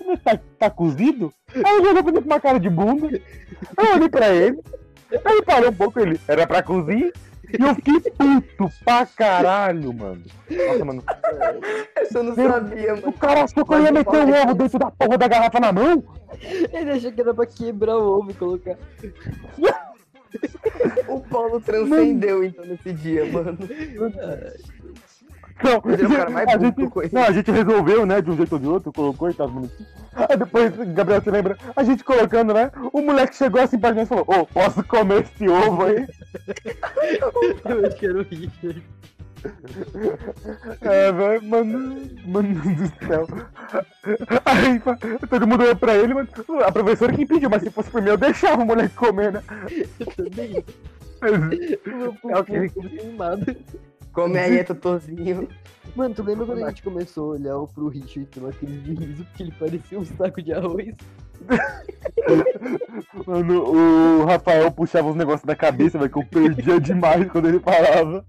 [0.00, 1.32] ele tá, tá cozido?
[1.54, 3.08] Aí ele olhou pra mim com uma cara de bunda.
[3.78, 4.60] Eu olhei pra ele.
[5.10, 7.10] Aí ele parou um pouco, ele, era pra cozinhar?
[7.58, 10.22] E eu fiquei puto pra caralho, mano.
[10.50, 11.02] Nossa, mano.
[11.96, 13.12] Essa eu não Meu- sabia, O mano.
[13.14, 16.04] cara achou que eu ia meter o ovo dentro da porra da garrafa na mão?
[16.72, 18.76] Ele achou que era pra quebrar o ovo e colocar.
[21.06, 23.56] O Paulo transcendeu, então, nesse dia, mano.
[25.62, 28.30] Não, ele é o cara mais a gente, que não, a gente resolveu, né, de
[28.30, 29.86] um jeito ou de outro, colocou e tal, bonitinho.
[30.14, 31.56] Aí depois, Gabriel, você lembra?
[31.76, 32.70] A gente colocando, né?
[32.92, 36.06] O moleque chegou assim pra gente e falou, ô, posso comer esse ovo aí?
[37.64, 38.82] Eu acho que era o Richard.
[40.80, 43.26] É, velho, mano, mano do céu.
[44.44, 44.80] Aí
[45.28, 46.28] todo mundo olhou pra ele, mas
[46.66, 49.42] a professora que pediu, mas se fosse por mim eu deixava o moleque comer, né?
[50.00, 50.64] Eu também.
[51.20, 52.68] Mas- Eu ok.
[52.68, 53.56] fiquei queimado.
[54.14, 55.48] Come aí, Totozinho.
[55.96, 58.94] Mano, tu lembra quando a gente começou a olhar pro Richard e tomar aquele de
[58.94, 60.94] riso porque ele parecia um saco de arroz?
[63.26, 67.58] Mano, o Rafael puxava os negócios da cabeça, velho, que eu perdia demais quando ele
[67.58, 68.24] falava.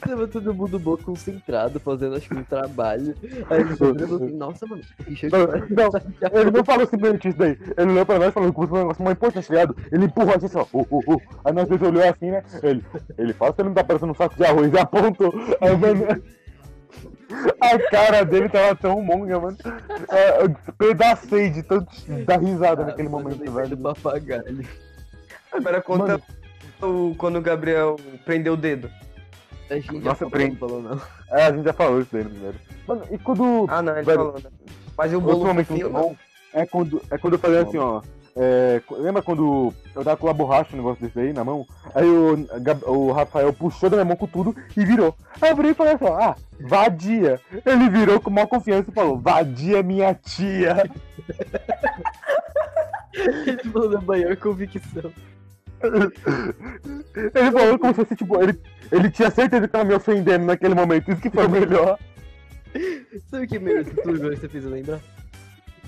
[0.00, 3.14] Tava todo mundo bom concentrado, fazendo acho que um trabalho.
[3.48, 6.86] Aí ele olhando assim, nossa, mano, o Richard Não, parece não, de Ele não falou
[6.86, 7.56] simplesmente isso daí.
[7.76, 9.76] Ele olhou pra nós falando que foi um negócio mais importante, tá ligado?
[9.92, 11.20] Ele empurrou assim, só, oh, oh, oh.
[11.44, 12.42] Aí nós dois olhou assim, né?
[12.62, 12.84] Ele,
[13.16, 15.32] ele fala que ele não tá parecendo um saco de arroz e apontou.
[15.60, 16.22] Aí, mano,
[17.60, 19.56] a cara dele tava tão monga, mano.
[20.10, 21.86] É, eu pedacei de tanto
[22.26, 23.68] dar risada naquele Ah, mano, momento, velho.
[23.76, 24.66] do papagaio.
[25.52, 26.20] Agora conta
[26.82, 28.90] o- quando o Gabriel prendeu o dedo.
[29.70, 30.52] A gente já Nossa, falou, prende.
[30.52, 31.00] não falou não.
[31.30, 32.58] É, a gente já falou isso no primeiro.
[32.86, 33.66] Mano, e quando.
[33.68, 34.50] Ah, não, ele Velho, falou, né?
[34.96, 36.16] Mas o bolo momento muito bom
[36.52, 38.00] é quando, é quando eu falei assim, ó.
[38.36, 41.66] é, lembra quando eu tava com a borracha, um negócio desse aí na mão?
[41.94, 42.46] Aí o,
[42.86, 45.16] o Rafael puxou da minha mão com tudo e virou.
[45.40, 47.40] Aí eu virei e falei assim, ó, ah, vadia.
[47.66, 50.88] Ele virou com maior confiança e falou, vadia minha tia.
[53.14, 55.12] Ele falou da maior convicção.
[57.34, 58.58] Ele falou como se fosse, tipo, ele,
[58.90, 61.98] ele tinha certeza que tava me ofendendo naquele momento, isso que foi o melhor.
[63.30, 65.00] Sabe o que melhor que tudo você fez lembrar?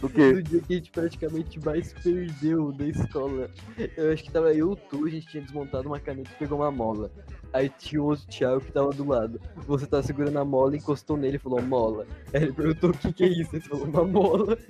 [0.00, 0.32] Do que?
[0.34, 3.50] Do dia que a gente praticamente mais perdeu da escola.
[3.96, 6.58] Eu acho que tava eu e tu, a gente tinha desmontado uma caneta e pegou
[6.58, 7.10] uma mola.
[7.56, 9.40] Aí tinha o outro Thiago que tava do lado.
[9.66, 12.06] Você tava segurando a mola, encostou nele e falou mola.
[12.34, 13.56] Aí ele perguntou o que que é isso?
[13.56, 14.58] Ele falou uma mola.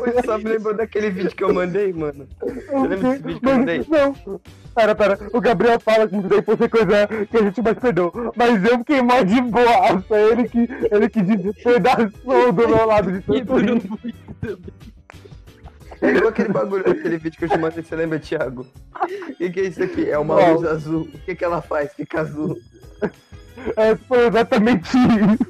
[0.00, 2.26] Você só me lembrou daquele vídeo que eu mandei, mano.
[2.40, 3.86] Você lembra desse vídeo que eu mandei?
[3.86, 4.40] não.
[4.74, 5.18] Pera, pera.
[5.34, 8.32] O Gabriel fala como se daí fosse coisa que a gente mais perdeu.
[8.34, 10.18] Mas eu fiquei mó de boaça.
[10.18, 13.36] Ele que, ele que despedaçou do meu lado de tanto
[16.06, 18.66] É igual aquele bagulho, aquele vídeo que eu te mandei, você lembra, Thiago?
[18.94, 20.08] O que, que é isso aqui?
[20.08, 21.02] É uma luz azul.
[21.02, 21.92] O que, que ela faz?
[21.94, 22.56] Fica azul.
[23.76, 25.46] É, foi exatamente isso.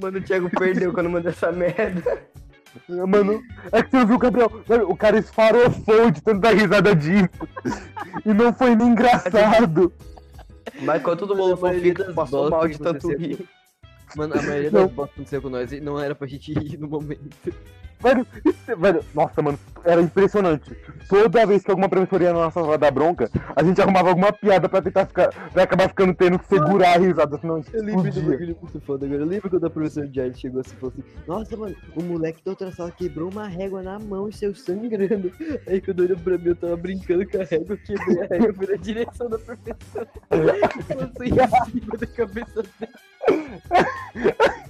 [0.00, 2.18] Mano, o Thiago perdeu quando mandou essa merda.
[2.88, 4.52] Mano, é que você viu o Gabriel.
[4.68, 7.28] Mano, o cara esfarofou de tanto dar risada disso.
[8.24, 9.92] E não foi nem engraçado.
[10.80, 13.46] Mas quando todo mundo fofinho, das passou mal de tanto rir.
[14.16, 14.86] Mano, a maioria Não.
[14.86, 17.54] das bostas aconteceu com nós e não era pra gente ir no momento.
[18.02, 20.74] Velho, isso- velho, nossa, mano, era impressionante.
[21.08, 24.32] Toda vez que alguma professora ia na nossa sala da bronca, a gente arrumava alguma
[24.32, 25.28] piada pra tentar ficar.
[25.52, 28.56] pra acabar ficando tendo que segurar a risada, senão a gente Eu lembro do bagulho
[28.60, 29.20] muito foda agora.
[29.22, 32.02] Eu lembro quando a professora de arte chegou assim e falou assim: Nossa, mano, o
[32.02, 35.30] moleque da outra sala quebrou uma régua na mão e saiu sangrando.
[35.66, 38.76] Aí quando olhou pra mim, eu tava brincando com a régua, quebrei a régua, na
[38.76, 40.08] direção da professora.
[40.28, 44.66] Passei em cima da cabeça dela.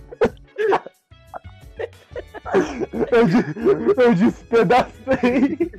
[3.10, 5.70] Eu, eu despedacei.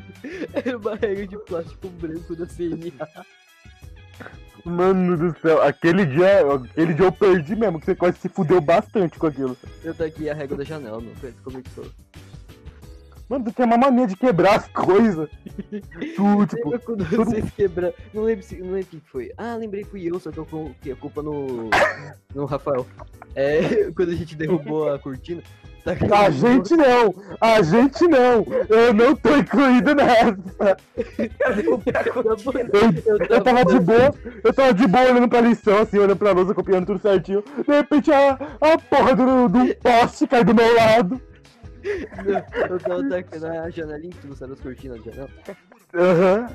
[0.53, 3.25] Era uma régua de plástico branco da CNA.
[4.65, 8.61] Mano do céu, aquele dia, aquele dia eu perdi mesmo, que você quase se fudeu
[8.61, 9.57] bastante com aquilo.
[9.83, 11.85] Eu tô aqui a régua da janela, não conhece como é que sou.
[13.27, 15.29] Mano, tu tem uma mania de quebrar as coisas.
[16.15, 17.93] Tu, tipo, Lembra quando todo- vocês quebraram?
[18.13, 19.31] Não lembro, se, não lembro quem foi.
[19.37, 21.69] Ah, lembrei, fui eu, só que eu coloquei a culpa no.
[22.33, 22.85] no Rafael.
[23.35, 25.41] É, quando a gente derrubou a cortina.
[25.83, 28.45] Tá a gente não, a gente não.
[28.69, 30.77] Eu não tô incluído nessa.
[33.05, 36.31] Eu, eu tava de boa, eu tava de boa olhando pra lição, assim, olhando pra
[36.31, 37.43] lousa, copiando tudo certinho.
[37.67, 41.21] De repente a, a porra do, do poste cai do meu lado.
[42.69, 45.29] Eu tava tacando a janelinha, que não sabe as cortinas da janela.
[45.93, 46.47] Aham.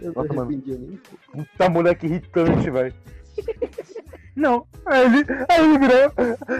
[0.00, 0.98] Eu Nossa, mano.
[1.32, 2.94] Puta moleque irritante, velho.
[4.36, 6.12] Não, aí ele, aí ele virou.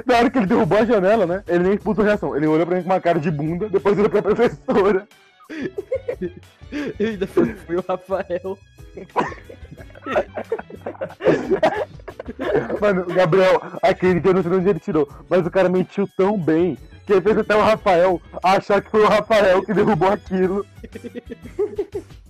[0.04, 1.42] Na hora que ele derrubou a janela, né?
[1.48, 2.36] Ele nem expulsou reação.
[2.36, 5.08] Ele olhou pra mim com uma cara de bunda, depois olhou pra professora.
[6.98, 8.58] Eu ainda fui, o Rafael.
[12.80, 15.68] Mano, o Gabriel, aquele dia eu não sei de onde ele tirou, mas o cara
[15.68, 16.78] mentiu tão bem
[17.14, 20.66] que fez até o Rafael achar que foi o Rafael que derrubou aquilo.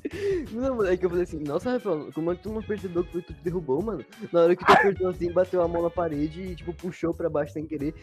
[0.52, 3.04] Não, mano, é que eu falei assim, nossa, Rafael, como é que tu não percebeu
[3.04, 4.04] que foi tu derrubou, mano?
[4.32, 7.30] Na hora que tu apertou assim, bateu a mão na parede e, tipo, puxou pra
[7.30, 7.94] baixo sem querer.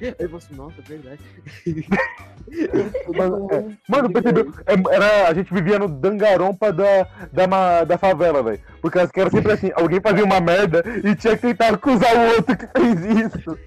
[0.00, 1.20] Aí eu falei assim, nossa, é verdade.
[3.14, 4.52] Mano, é, mano, percebeu?
[4.66, 8.60] É, Era, a gente vivia no dangarompa da, da, da favela, velho.
[8.80, 12.36] Porque as era sempre assim, alguém fazia uma merda e tinha que tentar acusar o
[12.36, 13.58] outro que fez isso.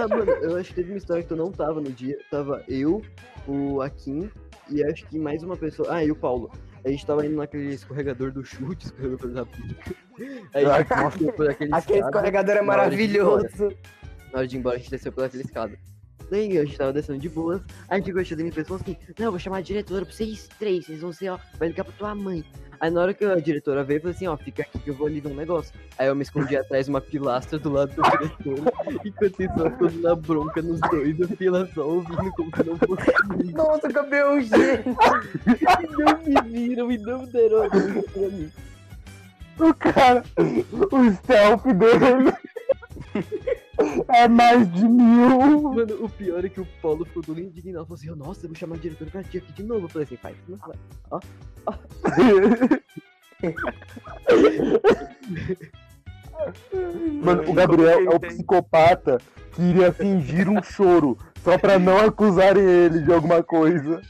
[0.00, 2.16] Ah, mano, eu acho que teve uma história que tu não tava no dia.
[2.30, 3.02] Tava eu,
[3.46, 4.30] o Akin
[4.70, 5.88] e acho que mais uma pessoa.
[5.90, 6.50] Ah, e o Paulo.
[6.84, 9.94] A gente tava indo naquele escorregador do chute, escorregador da pica.
[10.52, 12.16] Aí a gente passou por aquele Aquele escada.
[12.16, 13.68] escorregador é maravilhoso.
[14.32, 15.78] Na hora de ir embora, a gente desceu pela aquela escada.
[16.32, 17.60] Daí a gente tava descendo de boas.
[17.90, 20.14] Aí a gente a mim e falou assim: Não, eu vou chamar a diretora pra
[20.14, 20.86] vocês três.
[20.86, 22.42] Vocês vão ser, ó, vai ligar pra tua mãe.
[22.80, 24.94] Aí na hora que a diretora veio, eu falei assim: Ó, fica aqui que eu
[24.94, 25.74] vou ali ver um negócio.
[25.98, 28.72] Aí eu me escondi atrás de uma pilastra do lado da diretora.
[29.04, 31.20] Enquanto isso, ela ficou na bronca nos dois.
[31.20, 33.52] Eu fiquei lá só ouvindo como que não fosse.
[33.52, 34.96] Nossa, o um gênio.
[35.82, 38.50] E não me viram e não deram pra mim.
[39.60, 42.32] O cara, o stealth dele
[44.08, 45.62] é mais de mil.
[45.72, 47.86] Mano, o pior é que o Paulo ficou todo indignado.
[47.86, 49.86] Falou assim: Nossa, eu vou chamar a diretora pra ti aqui de novo.
[49.86, 50.76] Eu falei assim: Faz, não vai.
[57.22, 59.18] Mano, o Gabriel é o psicopata
[59.52, 64.00] que iria fingir um choro só pra não acusarem ele de alguma coisa.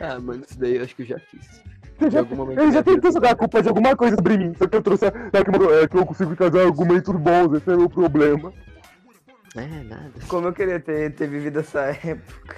[0.00, 1.62] Ah, mano, isso daí eu acho que eu já fiz.
[2.00, 4.82] Você ele já tentou jogar a culpa de alguma coisa sobre mim, só que eu
[4.82, 5.06] trouxe.
[5.06, 7.90] a- É que, eu- é que eu consigo trazer argumentos bons, esse é o meu
[7.90, 8.52] problema.
[9.56, 10.12] É, nada.
[10.28, 12.56] Como eu queria ter, ter vivido essa época.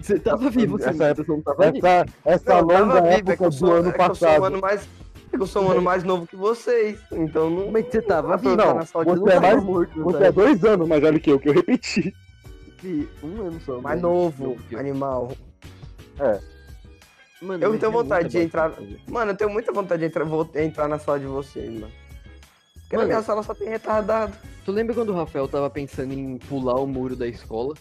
[0.00, 1.64] Você tava vivo, sim, Essa época- você não tava.
[1.64, 4.00] Essa, essa Não, longa tava vivo, é época que eu do sou, ano é que
[4.00, 4.44] eu sou um passado.
[4.44, 4.88] ano mais.
[5.32, 6.98] é que eu sou um ano mais novo que vocês.
[7.12, 7.70] Então não.
[7.72, 8.56] Mas você tava vivo.
[8.56, 10.24] não, você não é tava mais- morto, Você sabe?
[10.26, 12.14] é dois anos mais velho que eu, que eu repeti.
[12.82, 13.72] Vi, Um ano só.
[13.80, 14.78] Mais mas- novo, que eu.
[17.42, 18.72] Mano, Eu tenho vontade de entrar-.
[19.06, 21.92] Mano, eu tenho muita vontade de entrar, vou entrar na sala de vocês, mano.
[22.80, 23.08] Porque na Mano.
[23.08, 24.32] minha sala só tem retardado.
[24.64, 27.74] Tu lembra quando o Rafael tava pensando em pular o muro da escola?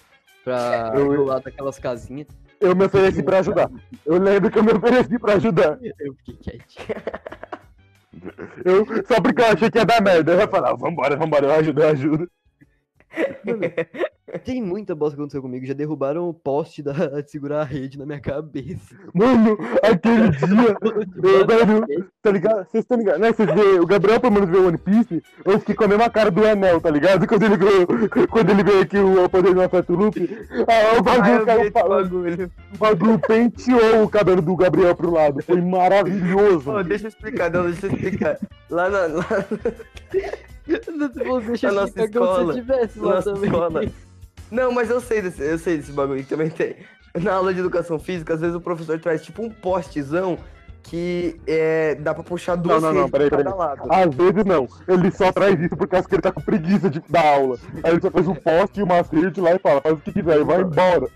[0.43, 2.27] Pra Eu- lado daquelas casinhas?
[2.59, 3.69] Eu me ofereci pra ajudar.
[4.05, 5.77] Eu lembro que eu me ofereci pra ajudar.
[5.99, 6.87] Eu fiquei quietinho.
[8.63, 10.31] Eu, só porque eu achei que ia dar merda.
[10.33, 12.31] Eu ia falar, vambora, vambora, eu ajudo, eu ajudo.
[14.43, 15.65] Tem muita bosta que aconteceu comigo.
[15.65, 18.95] Já derrubaram o poste da, de segurar a rede na minha cabeça.
[19.13, 20.75] Mano, aquele dia.
[21.23, 22.67] Eu, agora, viu, tá ligado?
[22.69, 23.21] Vocês estão ligados?
[23.21, 23.31] Né?
[23.31, 25.23] Vocês vê, o Gabriel pelo menos o One Piece.
[25.45, 27.25] Eu fiquei com a mesma cara do Anel, tá ligado?
[27.27, 27.87] Quando ele veio,
[28.29, 30.29] quando ele veio aqui o poder do afeto loop.
[30.67, 32.09] Ah, o Ah, bagulho, eu vi caiu falando.
[32.09, 32.51] bagulho.
[32.73, 35.41] O bagulho penteou o cabelo do Gabriel pro lado.
[35.43, 36.71] Foi maravilhoso.
[36.71, 38.37] Ô, deixa eu explicar, não, deixa eu explicar.
[38.69, 39.25] Lá na, lá
[41.25, 43.49] Vou deixar Na explicar nossa como escola, se tivesse lá nossa também.
[43.49, 43.81] escola.
[44.51, 46.75] Não, mas eu sei desse, eu sei desse bagulho que também tem.
[47.21, 50.37] Na aula de educação física, às vezes o professor traz tipo um postezão
[50.83, 53.53] que é, dá pra puxar duas não, não, redes peraí, peraí.
[53.53, 53.81] lado.
[53.91, 54.67] Às vezes não.
[54.87, 57.57] Ele só traz isso por causa que ele tá com preguiça de dar aula.
[57.83, 60.11] Aí ele só faz um poste e uma rede lá e fala, faz o que
[60.11, 61.07] quiser e vai embora.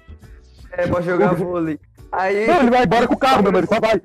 [0.71, 1.79] É, pra jogar vôlei.
[2.11, 4.01] Aí, Não, ele vai embora com o carro, meu, ele só vai.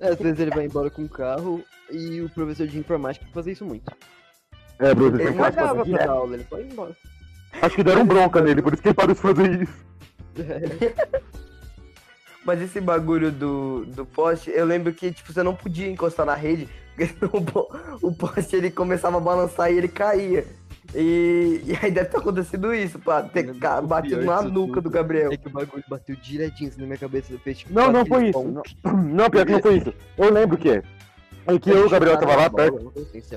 [0.00, 3.64] Às vezes ele vai embora com o carro e o professor de informática fazia isso
[3.64, 3.92] muito.
[4.78, 6.96] É, Bruno, Ele não pra dar aula, ele foi embora.
[7.62, 9.84] Acho que deram bronca nele, por isso que ele parou de fazer isso.
[12.44, 16.34] mas esse bagulho do, do poste, eu lembro que tipo, você não podia encostar na
[16.34, 16.68] rede,
[18.02, 20.44] o, o poste ele começava a balançar e ele caía.
[20.94, 24.82] E, e aí deve ter acontecido isso, pá, ter ca- do batido na nuca tudo.
[24.82, 25.32] do Gabriel.
[25.32, 27.32] É que o bagulho bateu direitinho assim na minha cabeça.
[27.42, 28.42] Fez, tipo, Não, não foi isso.
[28.84, 29.92] Não, não, pior que não foi isso.
[30.16, 30.82] Eu lembro que é.
[31.46, 32.92] É que eu e o Gabriel tava lá perto.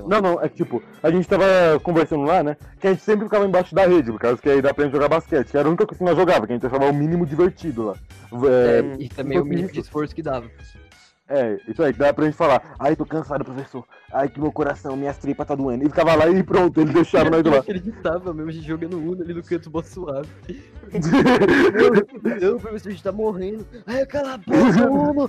[0.06, 0.20] Não.
[0.20, 1.44] Não, é que tipo, a gente tava
[1.82, 2.56] conversando lá, né?
[2.80, 4.94] Que a gente sempre ficava embaixo da rede, por causa que aí dá pra gente
[4.94, 6.94] jogar basquete, que era a única coisa que nós jogava, que a gente achava o
[6.94, 7.94] mínimo divertido lá.
[8.48, 9.74] É, É, e também o foi mínimo isso.
[9.74, 10.46] de esforço que dava.
[11.28, 13.84] é, isso aí, que dá pra gente falar, ai, tô cansado, professor.
[14.10, 15.84] Ai, que meu coração, minhas tripas tá doendo.
[15.84, 17.58] E ficava lá e pronto, eles deixaram nós Eu lá.
[17.58, 20.28] acreditava mesmo, a gente jogando Uno ali no canto mó suave.
[22.40, 23.66] Não, não, professor, a gente tá morrendo.
[23.86, 25.28] Ai, cala a boca, Uno!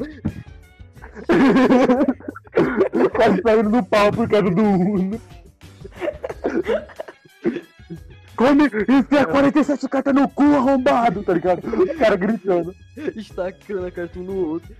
[3.16, 5.22] Quase saindo do pau por causa do Uno.
[8.36, 11.62] Come, enfia 47 cartas no cu, arrombado, tá ligado?
[11.66, 12.74] Os caras gritando.
[13.16, 14.74] Estacando a carta um no outro.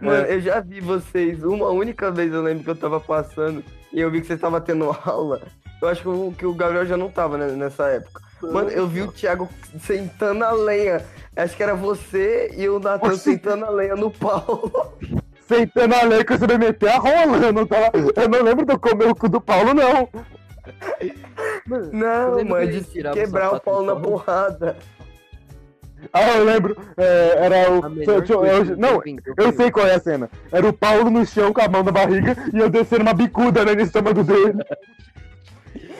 [0.00, 4.00] Mano, eu já vi vocês, uma única vez eu lembro que eu tava passando e
[4.00, 5.40] eu vi que vocês estavam tendo aula.
[5.80, 8.20] Eu acho que o, que o Gabriel já não tava né, nessa época.
[8.42, 9.48] Mano, eu vi o Thiago
[9.80, 11.04] sentando a lenha.
[11.34, 14.98] Acho que era você e o Natan sentando a lenha no Paulo.
[15.52, 17.36] Sentando a lei que você vai meter a rola.
[17.38, 20.08] Eu não, tava, eu não lembro de eu comer o cu do Paulo, não.
[21.92, 22.80] Não, mano, de
[23.12, 24.76] quebrar o sapato Paulo na porrada.
[26.12, 26.76] Ah, eu lembro.
[26.96, 27.80] É, era o.
[28.02, 29.02] Eu- eu- não,
[29.36, 30.28] eu sei qual é a cena.
[30.50, 33.64] Era o Paulo no chão com a mão na barriga e eu descendo uma bicuda
[33.64, 34.58] né, no estômago dele.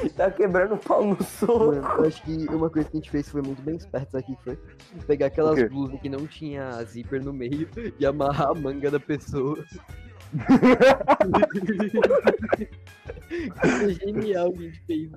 [0.17, 1.67] Tá quebrando o pau no soco.
[1.75, 4.37] Mano, eu acho que uma coisa que a gente fez foi muito bem esperto aqui,
[4.45, 4.59] foi
[5.07, 9.59] pegar aquelas blusas que não tinha zíper no meio e amarrar a manga da pessoa.
[13.31, 15.11] Isso é genial que a gente fez.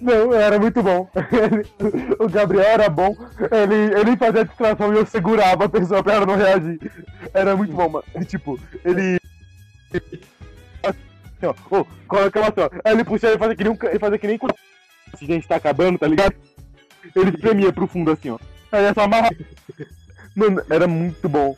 [0.00, 1.08] Não, era muito bom.
[1.32, 1.66] Ele-
[2.18, 3.14] o Gabriel era bom.
[3.50, 6.78] Ele, ele fazia a distração e eu segurava a pessoa pra ela não reagir.
[7.32, 8.04] Era muito bom, mano.
[8.26, 9.18] Tipo, ele.
[11.40, 12.70] Assim, ó, ô, coloca ela assim, ó.
[12.84, 13.78] Aí ele puxava e fazia que nem um.
[13.82, 14.54] Ele fazia que nem quando
[15.14, 16.34] a gente tá acabando, tá ligado?
[17.16, 18.38] Ele tremia pro fundo assim, ó.
[18.70, 19.32] Aí é só amarrar.
[20.36, 21.56] Mano, era muito bom.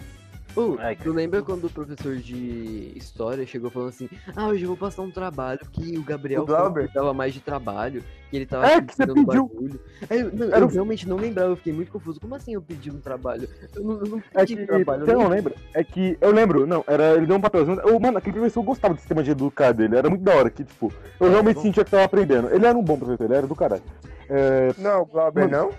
[0.81, 4.77] Ai, tu lembra quando o professor de história chegou falando assim, ah, hoje eu vou
[4.77, 8.81] passar um trabalho que o Gabriel O dava mais de trabalho, que ele tava É,
[8.83, 9.25] que você pediu.
[9.25, 9.81] bagulho.
[10.11, 12.21] Aí eu, eu o- realmente não lembrava, eu fiquei muito confuso.
[12.21, 13.48] Como assim eu pedi um trabalho?
[13.75, 14.67] Eu não, eu não É pedi que.
[14.67, 15.05] trabalho.
[15.07, 15.55] Você eu não lembra?
[15.75, 16.19] É que.
[16.21, 17.15] Eu lembro, não, era.
[17.15, 17.81] Ele deu um papelzinho.
[17.81, 19.96] Eu, mano, aquele professor gostava do sistema de educar dele.
[19.96, 21.63] Era muito da hora, que, tipo, eu realmente bom.
[21.63, 22.50] sentia que tava aprendendo.
[22.50, 23.83] Ele era um bom professor, ele era do caralho.
[24.29, 25.71] É, Não, o Glauber não?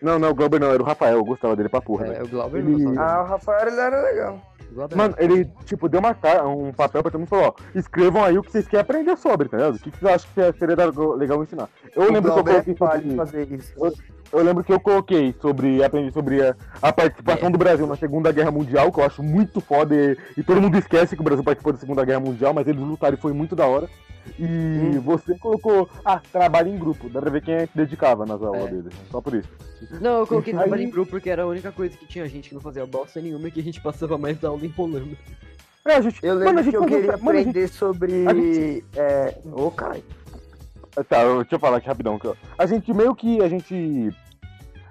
[0.00, 2.24] Não, não, o Glauber não, era o Rafael, eu gostava dele pra porra, É, velho.
[2.26, 3.00] o Glauber Ele- não.
[3.02, 4.40] Ah, o Rafael ele era legal.
[4.94, 6.14] Mano, ele, tipo, deu uma
[6.46, 9.16] um papel pra todo mundo e falou, ó, escrevam aí o que vocês querem aprender
[9.16, 9.76] sobre, tá ligado?
[9.76, 10.76] O que vocês acham que seria
[11.16, 11.68] legal ensinar.
[11.96, 13.16] Eu o lembro que eu coloquei é sobre...
[13.16, 13.72] fazer isso.
[13.82, 13.92] eu
[14.32, 17.50] lembro que eu coloquei sobre, aprendi sobre a, a participação É.
[17.50, 20.76] do Brasil na Segunda Guerra Mundial, que eu acho muito foda, e, e todo mundo
[20.76, 23.56] esquece que o Brasil participou da Segunda Guerra Mundial, mas eles lutaram e foi muito
[23.56, 23.88] da hora.
[24.38, 25.00] E Hum.
[25.00, 28.66] você colocou, ah, trabalho em grupo, dá pra ver quem é que dedicava nas aulas
[28.66, 28.70] É.
[28.70, 29.48] dele, só por isso.
[30.02, 32.50] Não, eu coloquei Aí- trabalho em grupo porque era a única coisa que tinha gente
[32.50, 35.16] que não fazia bosta nenhuma e que a gente passava mais aula enrolando.
[35.86, 38.24] É, a gente, Eu mano, lembro gente que eu queria mano, a gente- aprender sobre.
[38.24, 39.34] gente- É...
[39.50, 40.02] Ô, Caio.
[41.08, 42.18] Tá, eu- deixa eu falar aqui rapidão.
[42.58, 43.40] A gente meio que.
[43.42, 44.10] A gente.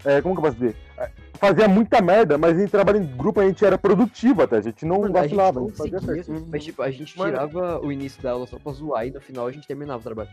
[0.06, 0.76] é, como que eu posso dizer?
[0.98, 4.58] É, Fazia muita merda, mas em trabalho em grupo a gente era produtivo até.
[4.58, 5.60] A gente não Mano, vacilava.
[5.60, 6.48] A gente fazia certo.
[6.50, 7.32] mas tipo, a gente Mano.
[7.32, 10.04] tirava o início da aula só pra zoar e no final a gente terminava o
[10.04, 10.30] trabalho.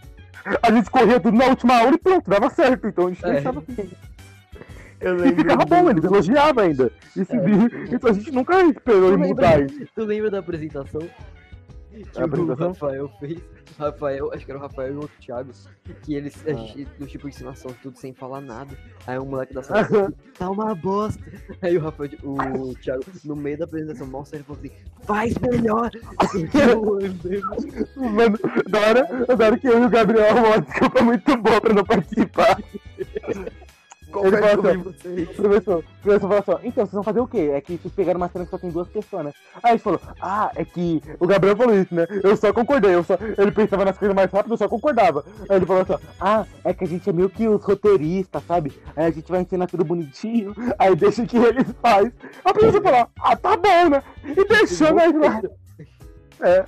[0.63, 2.87] A gente corria tudo na última aula e pronto, dava certo.
[2.87, 3.37] Então a gente É.
[3.39, 3.91] assim.
[5.01, 5.37] Eu E lembro.
[5.43, 6.91] ficava bom, eles elogiavam ainda.
[7.15, 7.33] Isso,
[7.93, 9.87] Então a gente nunca esperou em mudar isso.
[9.95, 11.03] tu lembra da apresentação?
[11.95, 13.41] Que o Rafael fez.
[13.79, 15.53] Rafael, acho que era o Rafael e o outro Thiago.
[16.03, 18.77] Que eles, a gente, do tipo, ensinação tudo sem falar nada.
[19.07, 21.23] Aí um moleque da sala assim, tá uma bosta.
[21.63, 24.73] Aí o Rafael, o Thiago, no meio da apresentação, mal sério, falou assim,
[25.03, 25.91] faz melhor.
[27.97, 28.39] Mano,
[28.69, 31.75] da hora, da hora que eu e o Gabriel arrumamos uma desculpa muito boa pra
[31.75, 32.59] não participar.
[34.25, 35.29] Ele falou desculpa de vocês?
[35.37, 37.51] Professor, o professor falou assim, então, vocês vão fazer o quê?
[37.53, 39.33] É que vocês pegaram uma cena que só tem duas pessoas, né?
[39.63, 42.07] Aí gente falou, ah, é que o Gabriel falou isso, né?
[42.23, 43.19] Eu só concordei, eu só...
[43.37, 45.23] ele pensava nas coisas mais rápido, eu só concordava.
[45.49, 48.73] Aí ele falou assim, ah, é que a gente é meio que os roteiristas, sabe?
[48.97, 52.13] Aí a gente vai ensinar tudo bonitinho, aí deixa que eles fazem.
[52.43, 54.03] A professora falou, ah, tá bom, né?
[54.25, 55.43] E deixou nós lá.
[56.41, 56.65] É.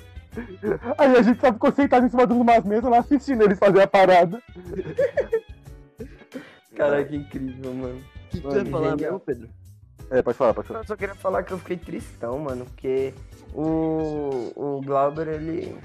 [0.98, 3.82] Aí a gente só ficou sentado em cima de umas mesas lá assistindo eles fazerem
[3.82, 4.42] a parada.
[6.76, 7.98] Caraca, que incrível, mano.
[7.98, 9.12] O que tu Mano, ia falar genial.
[9.12, 9.48] mesmo, Pedro?
[10.10, 10.80] É, pode falar, pode falar.
[10.80, 13.12] Eu só queria falar que eu fiquei tristão, mano, porque
[13.54, 15.76] o, o Glauber, ele.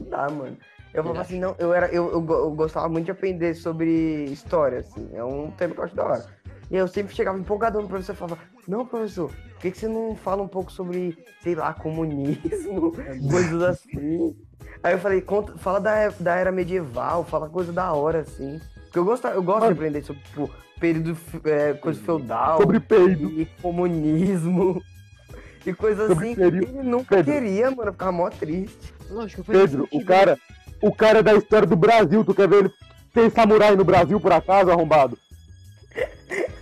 [0.00, 0.56] Não dá, mano.
[0.94, 4.78] Eu falava assim, não, eu, era, eu, eu, eu gostava muito de aprender sobre história,
[4.78, 5.10] assim.
[5.12, 6.26] É um tema que eu acho da hora.
[6.70, 9.88] E eu sempre chegava empolgadão no professor e falava, não, professor, por que, que você
[9.88, 12.92] não fala um pouco sobre, sei lá, comunismo,
[13.30, 14.34] coisas assim?
[14.82, 18.58] Aí eu falei, conta, fala da, da era medieval, fala coisa da hora, assim.
[18.96, 19.72] Porque eu gosto, eu gosto de Mano.
[19.74, 23.30] aprender sobre, tipo, período, é, coisa feudal Sobre peido.
[23.38, 24.82] e comunismo
[25.66, 26.34] e coisas Sobre assim.
[26.34, 27.32] período- Ele nunca Pedro.
[27.34, 28.94] queria, mano, eu ficava mó triste.
[29.10, 30.38] Lógico, faz Pedro, o cara,
[30.80, 32.70] o cara é da história do Brasil, tu quer ver ele
[33.12, 35.18] ter samurai no Brasil por acaso, arrombado?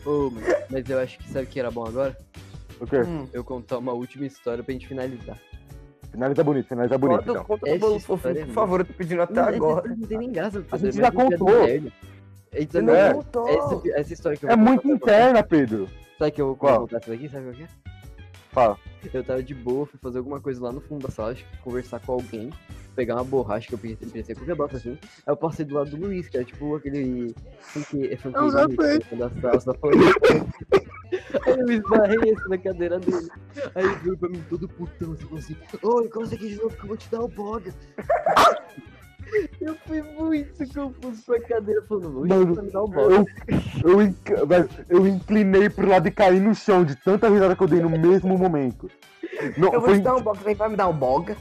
[0.05, 2.17] Ô, mano, mas eu acho que sabe o que era bom agora?
[2.81, 2.97] O quê?
[2.99, 3.29] Hum.
[3.33, 5.39] Eu contar uma última história pra gente finalizar.
[6.11, 7.19] Finaliza bonito, finaliza bonito.
[7.19, 7.45] Conta, Então.
[7.45, 7.69] conta
[8.29, 9.89] é por favor, eu tô pedindo até Não, agora.
[9.97, 11.49] Não tem nem graça, Pedro, gente já contou.
[12.57, 13.15] Então, Você não É.
[13.15, 13.49] contou.
[13.49, 15.89] essa, essa história que eu É vou muito contar interna, Pedro.
[16.19, 16.81] Sabe que eu vou Qual?
[16.81, 17.29] contar essa daqui?
[17.29, 17.69] Sabe o que é?
[18.53, 18.79] Fala.
[19.13, 21.57] Eu tava de boa, fui fazer alguma coisa lá no fundo da sala, acho que
[21.59, 22.51] conversar com alguém,
[22.95, 24.93] pegar uma borracha que eu pensei, pensei qualquer bosta assim.
[24.93, 28.63] Aí eu passei do lado do Luiz, que era tipo aquele funke, é Eu já
[28.63, 29.99] funkeirinho da sala, só falando.
[31.47, 33.29] Aí eu esbarrei assim na cadeira dele.
[33.75, 36.77] Aí ele veio pra mim todo putão, assim, falou assim, ô, encosta aqui de novo
[36.77, 37.75] que eu vou te dar o boga.
[39.61, 43.01] Eu fui muito confuso com a cadeira, falando, Mano, me boga.
[43.01, 43.27] Eu,
[43.85, 47.63] eu, inc- velho, eu inclinei pro lado e caí no chão de tanta risada que
[47.63, 48.91] eu dei no mesmo momento.
[49.57, 51.37] Não, Eu vou foi, te dar um box, vem vai me dar um boga.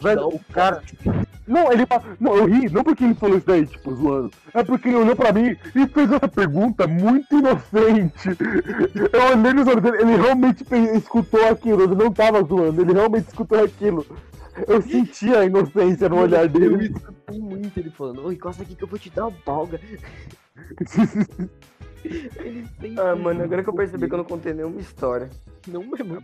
[0.00, 0.82] velho, o cara.
[1.46, 1.84] Não, ele
[2.18, 4.30] Não, eu ri, não porque ele falou isso daí, tipo, zoando.
[4.54, 8.30] É porque ele olhou pra mim e fez uma pergunta muito inocente.
[9.12, 10.64] Eu olhei nos olhos dele, ele realmente
[10.96, 14.06] escutou aquilo, ele não tava zoando, ele realmente escutou aquilo.
[14.68, 16.86] Eu senti a inocência no olhar Eu dele.
[16.94, 19.28] escutei muito ele falando, ô, encosta aqui que eu vou te dar.
[22.04, 25.30] Ele sempre Ah, mano, agora que eu percebi que eu não contei nenhuma história.
[25.66, 26.22] Não mesmo.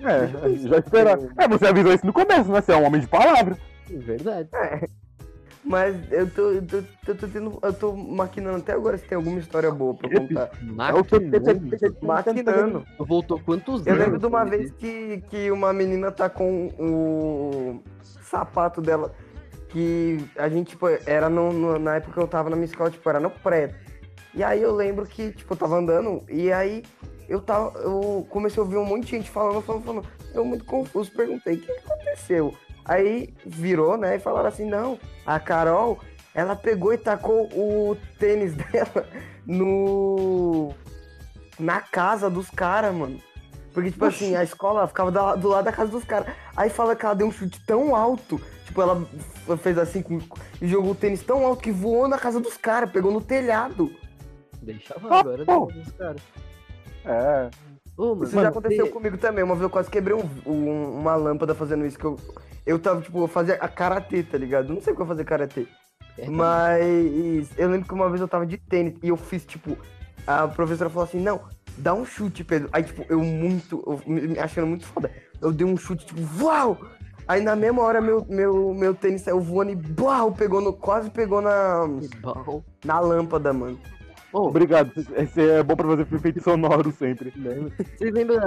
[0.00, 0.28] É,
[0.68, 1.28] já esperava.
[1.36, 2.60] É, você avisou isso no começo, né?
[2.60, 3.58] Você é um homem de palavra.
[3.90, 4.48] É verdade.
[5.68, 6.76] Mas eu tô, eu tô,
[7.08, 10.50] eu tô tendo, eu tô maquinando até agora se tem alguma história boa pra contar.
[10.88, 11.76] É o que Maquinando.
[12.02, 12.86] Maquinando.
[13.00, 14.04] Voltou quantos Eu anos?
[14.04, 17.82] lembro de uma vez que, que uma menina tá com o
[18.22, 19.12] sapato dela.
[19.68, 22.88] Que a gente, tipo, era no, no- na época que eu tava na minha escola,
[22.88, 23.74] tipo, era no pré.
[24.32, 26.84] E aí eu lembro que, tipo, eu tava andando e aí
[27.28, 27.76] eu tava.
[27.80, 30.06] Eu comecei a ouvir um monte de gente falando, falando, falando.
[30.32, 32.54] Eu muito confuso, perguntei, o que que aconteceu?
[32.88, 34.16] Aí virou, né?
[34.16, 35.98] E falaram assim, não, a Carol,
[36.34, 39.06] ela pegou e tacou o tênis dela
[39.44, 40.72] no.
[41.58, 43.20] na casa dos caras, mano.
[43.74, 46.32] Porque, tipo assim, a escola ficava do lado da casa dos caras.
[46.56, 49.06] Aí fala que ela deu um chute tão alto, tipo, ela
[49.58, 50.18] fez assim com-
[50.62, 53.94] e jogou o tênis tão alto que voou na casa dos caras, pegou no telhado.
[54.62, 55.66] Deixava Ah, agora pô.
[55.66, 56.22] dos caras.
[57.04, 57.50] É.
[57.98, 59.42] Mano, Isso já aconteceu você- comigo também.
[59.44, 62.18] Uma vez eu quase quebrei um- um- uma lâmpada fazendo isso, que eu,
[62.66, 64.72] eu tava, tipo, eu fazia a karatê, tá ligado?
[64.72, 65.66] Não sei o que eu fazer karatê.
[66.18, 69.76] É, Mas eu lembro que uma vez eu tava de tênis e eu fiz, tipo,
[70.26, 71.40] a professora falou assim, não,
[71.76, 72.68] dá um chute, Pedro.
[72.72, 75.10] Aí, tipo, eu muito, eu me achando muito foda.
[75.40, 76.78] Eu dei um chute, tipo, uau!
[77.28, 81.10] Aí na mesma hora meu, meu, meu tênis saiu voando e uau, pegou no, quase
[81.10, 82.62] pegou na, Que bom.
[82.84, 83.78] na lâmpada, mano.
[84.36, 87.30] Ô, Obrigado, esse é bom pra fazer efeito sonoro sempre.
[87.30, 88.40] Vocês lembram?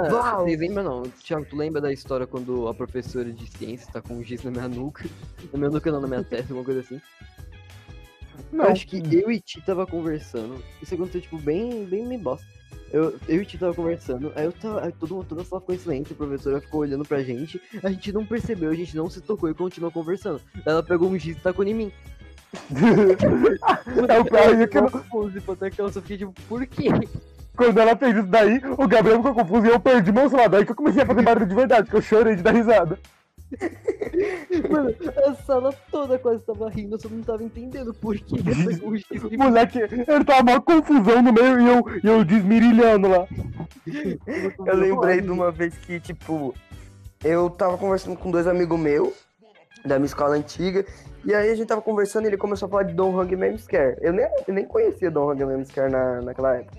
[0.44, 1.02] Vocês lembram não?
[1.02, 4.52] Thiago, tu lembra da história quando a professora de ciências tá com um giz na
[4.52, 5.04] minha nuca?
[5.52, 7.00] Na minha nuca não, na minha testa, alguma coisa assim?
[8.52, 10.62] Não, Eu acho que eu e Ti tava conversando.
[10.80, 12.46] Isso aconteceu, tipo, bem, bem, bem bosta.
[12.92, 14.84] Eu, eu e Ti tava conversando, aí eu tava.
[14.84, 17.60] Aí todo mundo, toda a sala ficou em silêncio, a professora ficou olhando pra gente,
[17.82, 20.40] a gente não percebeu, a gente não se tocou e continuou conversando.
[20.64, 21.92] Ela pegou um giz e tacou em mim.
[24.08, 26.66] É o pior, é que eu- eu confuso, tipo, que eu só fiquei tipo, por
[26.66, 26.88] quê?
[27.56, 30.48] quando ela fez isso daí, o Gabriel ficou confuso e eu perdi meu celular.
[30.48, 32.98] Daí que eu comecei a fazer barulho de verdade, que eu chorei de dar risada.
[34.70, 34.94] Mano,
[35.26, 38.42] a sala toda quase tava rindo, eu só não tava entendendo por que mim.
[39.36, 43.26] Moleque, ele tava uma confusão no meio e eu, e eu desmirilhando lá.
[44.66, 46.54] Eu lembrei de uma vez que, tipo,
[47.24, 49.12] eu tava conversando com dois amigos meus,
[49.84, 50.86] da minha escola antiga,
[51.24, 53.96] e aí a gente tava conversando e ele começou a falar de Don Hung Memscare.
[54.00, 56.78] Eu nem, eu nem conhecia Don Hung Memscare na, naquela época.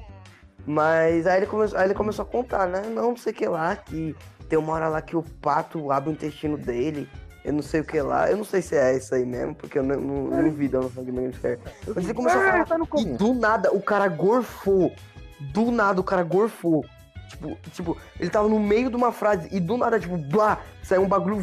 [0.66, 2.82] Mas aí ele, começou, aí ele começou a contar, né?
[2.82, 4.16] Não, não sei o que lá, que
[4.50, 7.08] tem uma hora lá que o pato abre o intestino dele.
[7.44, 8.30] Eu não sei o que lá.
[8.30, 10.90] Eu não sei se é isso aí mesmo, porque eu não, não, não vi Don
[10.96, 11.60] Hung Memscare.
[11.88, 14.92] Mas ele começou a falar tá no e do nada, o cara gorfou.
[15.40, 16.86] Do nada, o cara gorfou.
[17.32, 21.04] Tipo, tipo, ele tava no meio de uma frase e do nada, tipo, blá, saiu
[21.04, 21.38] um bagulho.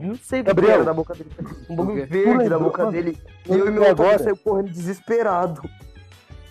[0.00, 0.74] Não sei o que Gabriel.
[0.76, 1.30] era da boca dele.
[1.68, 3.18] Um bagulho verde da boca dele.
[3.46, 4.18] E Eu e meu agora.
[4.18, 5.62] saiu correndo desesperado.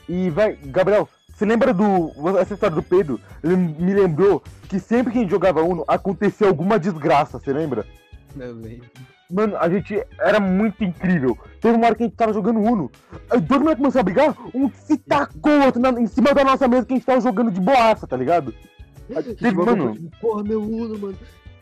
[0.08, 2.12] E vai, Gabriel, você lembra do.
[2.40, 3.20] Essa história do Pedro?
[3.44, 7.86] Ele me lembrou que sempre que a gente jogava Uno, acontecia alguma desgraça, você lembra?
[8.38, 8.88] Eu lembro.
[9.32, 11.38] Mano, a gente era muito incrível.
[11.60, 12.92] Teve uma hora que a gente tava jogando Uno.
[13.30, 16.68] Aí dois moleques começaram a brigar, um se tacou outro na- em cima da nossa
[16.68, 18.54] mesa que a gente tava jogando de boaça, tá ligado?
[19.36, 19.96] Teve, mano.
[20.20, 21.18] Porra, meu Uno, mano.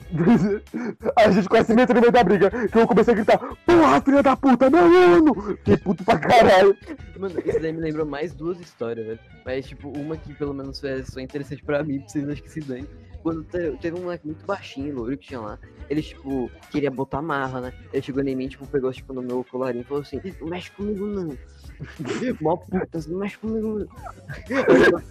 [1.16, 2.50] a gente quase se meteu no meio da briga.
[2.50, 5.36] Que eu comecei a gritar, porra, filha da puta, meu Uno!
[5.58, 6.76] Fiquei puto pra caralho.
[7.20, 9.20] Mano, isso daí me lembrou mais duas histórias, velho.
[9.46, 12.50] Mas, tipo, uma que pelo menos foi só interessante pra mim, pra vocês acho que
[12.50, 12.88] se dane.
[13.22, 15.60] Quando te- teve um moleque muito baixinho, loiro, que tinha lá.
[15.90, 17.74] Ele, tipo, queria botar marra, né?
[17.92, 20.72] Ele chegou em mim, tipo, pegou, tipo, no meu colarinho e falou assim, não mexe
[20.72, 21.38] comigo, não.
[22.42, 23.88] Mó puta, não mexe comigo, não.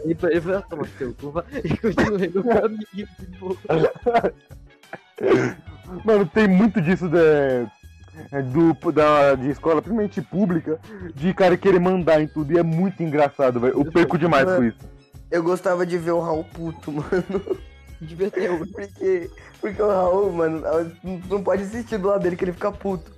[0.05, 1.45] Ele, falei, ah, toma teu cu, vai.
[1.65, 3.09] E continuei no caminho,
[3.41, 3.57] boa.
[6.05, 7.19] Mano, tem muito disso de,
[8.31, 10.79] é, do, da, de escola, principalmente pública,
[11.15, 12.53] de cara querer mandar em tudo.
[12.53, 13.75] E é muito engraçado, velho.
[13.75, 14.79] Eu perco demais com isso.
[15.31, 17.59] Eu gostava de ver o Raul puto, mano.
[18.01, 18.67] Um.
[18.67, 19.31] Porque,
[19.61, 20.63] porque o Raul, mano,
[21.29, 23.11] não- pode assistir do lado dele que ele fica puto.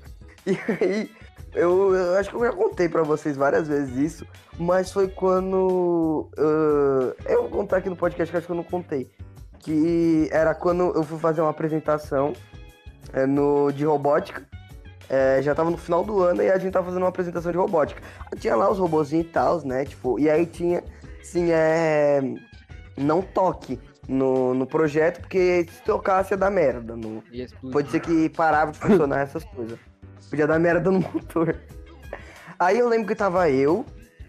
[0.47, 1.11] E aí,
[1.55, 4.27] eu, eu acho que eu já contei pra vocês várias vezes isso,
[4.59, 6.31] mas foi quando.
[6.39, 9.11] ah, eu vou contar aqui no podcast que acho que eu não contei.
[9.59, 12.33] Que era quando eu fui fazer uma apresentação
[13.13, 14.49] é, no, de robótica.
[15.11, 17.59] É, já tava no final do ano e a gente tava fazendo uma apresentação de
[17.59, 18.01] robótica.
[18.39, 19.85] Tinha lá os robozinhos e tal, né?
[19.85, 20.83] Tipo, e aí tinha,
[21.21, 22.23] assim, é.
[22.97, 23.79] Não toque
[24.11, 26.97] no, no projeto, porque se tocasse ia dar merda.
[26.97, 27.23] No.
[27.71, 29.79] Pode ser que parava de funcionar essas coisas.
[30.29, 31.57] Podia dar merda no motor.
[32.59, 33.87] Aí eu lembro que tava eu,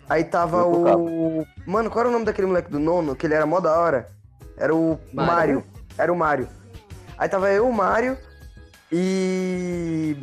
[0.08, 1.48] aí tava Eu o.
[1.66, 3.16] Mano, qual era o nome daquele moleque do nono?
[3.16, 4.08] Que ele era mó da hora.
[4.56, 5.28] Era o Mário.
[5.28, 5.64] Mário.
[5.98, 6.48] Era o Mário.
[7.18, 8.18] Aí tava eu, o Mário
[8.92, 10.16] e.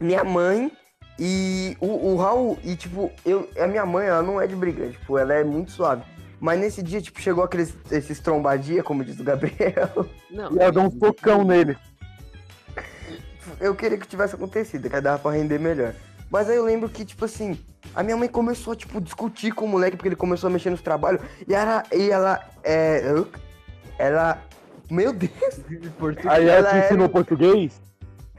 [0.00, 0.70] Minha mãe
[1.18, 2.58] e o, o Raul.
[2.62, 5.72] E tipo, eu, a minha mãe, ela não é de briga, tipo, ela é muito
[5.72, 6.02] suave.
[6.44, 10.06] Mas nesse dia, tipo, chegou aqueles esses trombadia, como diz o Gabriel.
[10.30, 11.74] Não, E ela deu um socão nele.
[13.58, 15.94] eu queria que tivesse acontecido, que aí dava pra render melhor.
[16.30, 17.58] Mas aí eu lembro que, tipo assim,
[17.94, 20.68] a minha mãe começou a, tipo, discutir com o moleque, porque ele começou a mexer
[20.68, 23.02] nos trabalhos, e ela, e ela, é,
[23.98, 24.42] ela,
[24.90, 25.32] meu Deus,
[25.98, 26.26] português.
[26.34, 27.80] Aí ela Ela te era- ensinou português.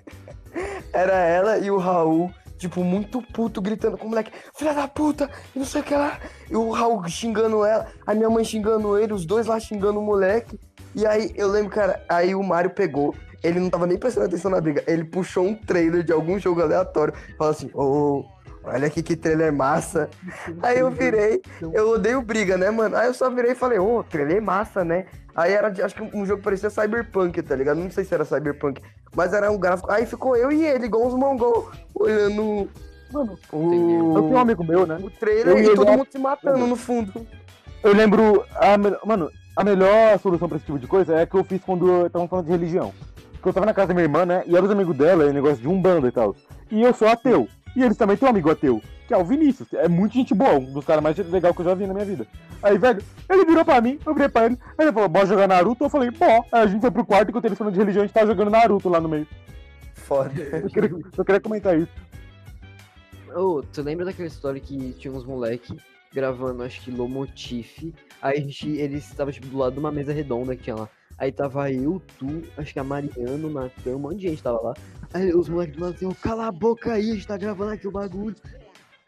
[0.94, 2.32] era ela e o Raul,
[2.68, 5.94] tipo, muito puto, gritando com o moleque, filha da puta, e não sei o que
[5.94, 10.00] lá, e o Raul xingando ela, a minha mãe xingando ele, os dois lá xingando
[10.00, 10.60] o moleque,
[10.96, 13.14] e aí eu lembro, cara, aí o Mário pegou,
[13.44, 16.62] ele não tava nem prestando atenção na briga, ele puxou um trailer de algum jogo
[16.62, 18.26] aleatório, falou assim, ô,
[18.66, 20.10] olha aqui que trailer massa.
[20.62, 21.42] Aí eu virei,
[21.74, 22.96] eu odeio briga, né, mano?
[22.96, 25.06] Aí eu só virei e falei, ô, trailer massa, né?
[25.36, 27.78] Aí era, de- acho que um jogo parecia Cyberpunk, tá ligado?
[27.78, 28.82] Não sei se era Cyberpunk,
[29.16, 29.92] mas era um gráfico.
[29.92, 32.70] Aí ficou eu e ele, igual uns mongol, olhando
[33.14, 33.94] Mano, Entendi.
[33.94, 34.98] eu tenho um o, amigo meu, né?
[35.02, 37.26] o trailer Eu e todo dar- mundo se matando no fundo.
[37.84, 38.44] Eu lembro.
[38.56, 41.44] A me- Mano, a melhor solução pra esse tipo de coisa é a que eu
[41.44, 42.92] fiz quando eu tava falando de religião.
[43.34, 44.44] Porque eu tava na casa da minha irmã, né?
[44.48, 46.36] E era os amigos dela, negócio de umbanda e tal.
[46.72, 47.48] E eu sou ateu.
[47.76, 49.74] E eles também têm um amigo ateu, que é o Vinícius.
[49.74, 52.06] É muito gente boa, um dos caras mais legais que eu já vi na minha
[52.06, 52.26] vida.
[52.64, 55.48] Aí, velho, ele virou pra mim, eu virei pra ele, aí ele falou, bora jogar
[55.48, 55.84] Naruto?
[55.84, 56.46] Eu falei, bom.
[56.52, 58.52] Aí a gente foi pro quarto, enquanto eles falando de religião, a gente tava jogando
[58.52, 59.28] Naruto lá no meio.
[59.94, 60.32] Foda.
[60.42, 61.92] Eu queria, eu queria comentar isso.
[63.36, 65.76] Ô, tu lembra daquela história que tinha uns moleque
[66.14, 67.94] gravando, acho que Lomotif?
[68.22, 70.90] Aí a gente, eles estavam tipo, do lado de uma mesa redonda que tinha lá.
[71.18, 74.74] Aí tava eu, tu, acho que a Mariano, Natan, um monte de gente tava lá.
[75.14, 77.88] Aí os moleques do lado assim, cala a boca aí, a gente tá gravando aqui
[77.88, 78.36] o bagulho.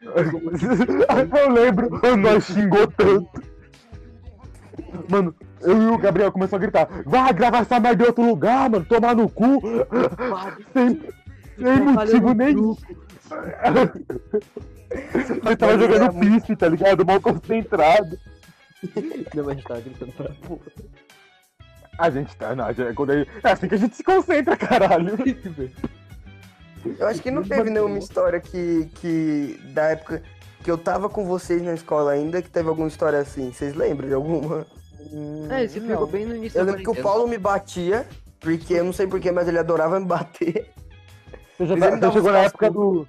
[0.00, 3.42] eu lembro, nós xingou tanto.
[5.08, 8.70] Mano, eu e o Gabriel começou a gritar, vai gravar essa merda em outro lugar,
[8.70, 9.60] mano, tomar no cu.
[10.72, 11.02] Sem,
[11.58, 12.76] sem motivo nenhum.
[15.44, 17.04] Ele tava jogando piste, tá ligado?
[17.04, 18.18] Mal concentrado.
[19.34, 20.62] Não, mas a gente tava gritando pra porra.
[21.98, 25.16] A gente tá, não, gente- quando ele- é assim que a gente se concentra, caralho.
[26.98, 29.60] Eu acho que não teve nenhuma história que, que.
[29.74, 30.22] Da época
[30.62, 33.52] que eu tava com vocês na escola ainda, que teve alguma história assim.
[33.52, 34.64] Vocês lembram de alguma?
[35.50, 37.02] É, você pegou bem no início Eu lembro que o.
[37.02, 38.06] Paulo me batia,
[38.40, 40.70] porque eu não sei porquê, mas ele adorava me bater.
[41.58, 43.08] Você, já tá- você chegou na época do,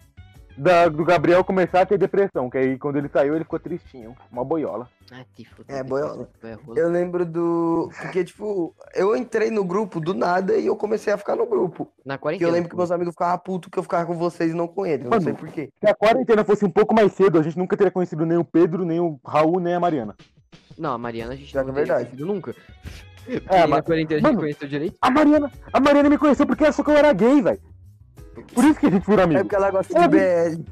[0.60, 4.16] da- do Gabriel começar a ter depressão, que aí quando ele saiu ele ficou tristinho,
[4.32, 4.88] uma boiola.
[5.12, 5.24] Ah,
[5.56, 6.30] fudeu, É, boiola.
[6.76, 7.90] Eu lembro do.
[8.00, 11.88] Porque, tipo, eu entrei no grupo do nada e eu comecei a ficar no grupo.
[12.06, 12.50] Na quarentena.
[12.50, 14.86] eu lembro que meus amigos ficavam putos que eu ficava com vocês e não com
[14.86, 15.04] ele.
[15.06, 15.70] Eu não Mano, sei porquê.
[15.80, 18.44] Se a quarentena fosse um pouco mais cedo, a gente nunca teria conhecido nem o
[18.46, 20.16] Pedro, nem o Raul, nem a Mariana.
[20.78, 22.10] Não, a Mariana a gente Já não que é teria verdade.
[22.18, 22.56] conhecido nunca.
[23.48, 24.98] É, na mas- quarentena a gente mano, conheceu direito.
[25.02, 27.60] A Mariana, a Mariana me conheceu porque ela achou que eu era gay, velho.
[28.54, 29.42] Por isso que a gente virou É amigo.
[29.42, 30.64] porque ela gosta Ela de BL.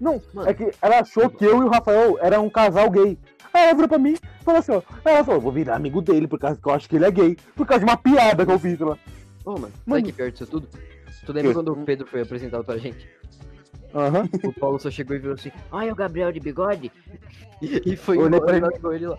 [0.00, 0.48] Não, Mano.
[0.50, 3.16] é que ela achou que eu e o Rafael era um casal gay.
[3.54, 4.82] Aí ela virou pra mim e falou assim, ó.
[5.04, 7.36] Ela falou, vou virar amigo dele, por causa que eu acho que ele é gay.
[7.54, 8.96] Por causa de uma piada que eu fiz lá.
[9.44, 10.00] Ô, mano, Mano.
[10.00, 10.68] sabe que pior disso tudo?
[11.24, 11.54] Tu lembra Que?
[11.54, 13.08] quando o Pedro foi apresentado pra gente?
[13.94, 14.28] Aham.
[14.44, 16.90] O Paulo só chegou e virou assim, ai, é o Gabriel de bigode?
[17.60, 19.06] E foi Olhei embora, pra ele.
[19.06, 19.18] lá.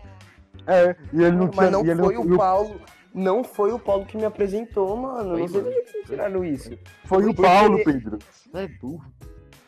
[0.68, 1.62] É, e ele não tinha.
[1.64, 2.82] Mas não e ele foi não, o Paulo.
[3.14, 5.32] Não foi o Paulo que me apresentou, mano.
[5.32, 5.78] Foi, Não sei de mano.
[5.78, 6.78] onde vocês tiraram isso.
[7.06, 8.18] Foi o Paulo, Pedro.
[8.54, 9.06] É burro.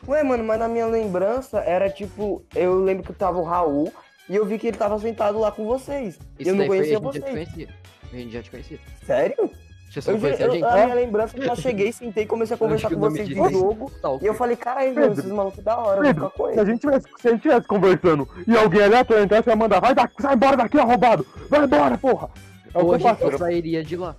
[0.08, 2.44] Ué, mano, mas na minha lembrança era tipo.
[2.56, 3.92] Eu lembro que tava o Raul
[4.30, 6.18] e eu vi que ele tava sentado lá com vocês.
[6.40, 7.24] Isso eu não daí foi- conhecia a vocês.
[7.26, 7.70] conhecia.
[8.12, 8.80] A gente já te conhecia.
[9.06, 9.50] Sério?
[9.92, 10.64] Você Eu, conhecia a eu, gente?
[10.66, 13.30] a minha lembrança é que eu cheguei, sentei e comecei a conversar com que vocês
[13.32, 13.90] é jogo.
[13.96, 14.26] Stalker.
[14.26, 16.80] E eu falei, caralho, Pedro, esses malucos da hora, Pedro, ficar com se a gente
[16.82, 20.36] tivesse, se a gente tivesse conversando e alguém aleatório entrasse, ia mandar, vai daqui, sai
[20.36, 21.26] embora daqui, arrombado!
[21.50, 22.30] Vai embora, porra!
[22.76, 24.16] É Ou a gente sairia de lá.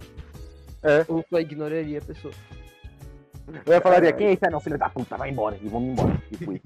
[0.83, 1.05] É.
[1.09, 2.33] Ou só ignoraria a pessoa.
[3.67, 6.21] Eu ia falaria, quem é esse não, filho da puta, vai embora, e vamos embora.
[6.33, 6.63] E fui.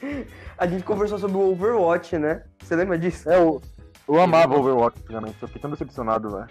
[0.56, 2.42] A gente conversou sobre o Overwatch, né?
[2.62, 3.28] Você lembra disso?
[3.28, 3.60] É, eu,
[4.08, 6.46] eu amava Overwatch antigamente, eu fiquei tão decepcionado, velho.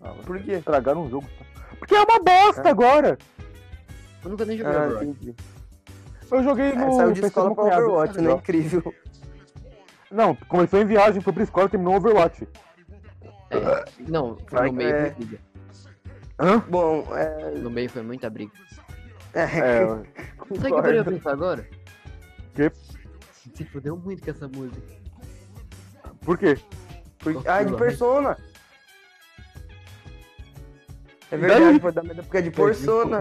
[0.00, 0.52] Ah, Por quê?
[0.52, 1.26] Estragaram o jogo.
[1.78, 3.18] Porque é uma bosta agora!
[4.24, 5.06] Eu nunca nem joguei Ah, Overwatch.
[5.06, 5.34] entendi.
[6.30, 6.92] Eu joguei É, no.
[6.94, 8.22] saiu de escola pra Overwatch, né?
[8.22, 8.38] legal.
[8.38, 8.94] Incrível.
[10.10, 12.46] Não, começou em viagem, foi pra escola e terminou Overwatch.
[13.50, 15.38] É, não, foi Vai no meio que- foi briga.
[16.38, 16.58] Hã?
[16.68, 17.50] Bom, é.
[17.52, 18.52] No meio foi muita briga.
[19.32, 19.84] é, É,
[20.60, 21.68] Sabe o que eu pensar agora?
[22.54, 22.70] Que?
[23.54, 24.80] Se fudeu muito com essa música.
[26.22, 26.58] por quê?
[27.18, 28.36] porque- Ah, de persona.
[31.30, 33.20] É verdade, foi da merda porque é de persona.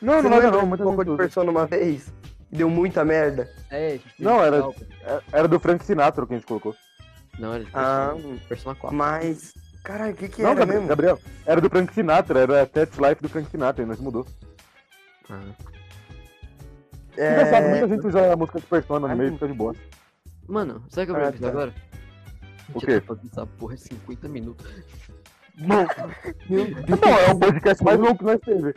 [0.00, 2.12] Não, não não não, um muita pouco de persona uma vez?
[2.50, 3.48] Deu muita merda.
[3.70, 4.62] É, a gente teve Não, era-
[5.32, 6.74] Era do Frank Sinatra que a gente colocou.
[7.42, 8.96] Não, era de Ah, Persona, Persona 4.
[8.96, 9.52] mas.
[9.82, 10.88] Caralho, o que que não, era Gabriel, mesmo?
[10.88, 14.24] Gabriel, era do Frank Sinatra, era Test Life do Frank Sinatra, nós mudou.
[15.28, 15.40] Ah.
[17.14, 17.70] Engraçado, É...
[17.70, 19.74] muita gente usa a música de Persona no Ah, meio e fica de boa.
[20.46, 21.48] Mano, sabe o que eu Ah, queria pensar tá.
[21.48, 21.74] agora?
[22.74, 23.00] O quê?
[23.00, 24.66] fazendo essa porra 50 minutos.
[25.58, 25.86] Não,
[26.48, 28.74] não, é o podcast mais longo que nós teve.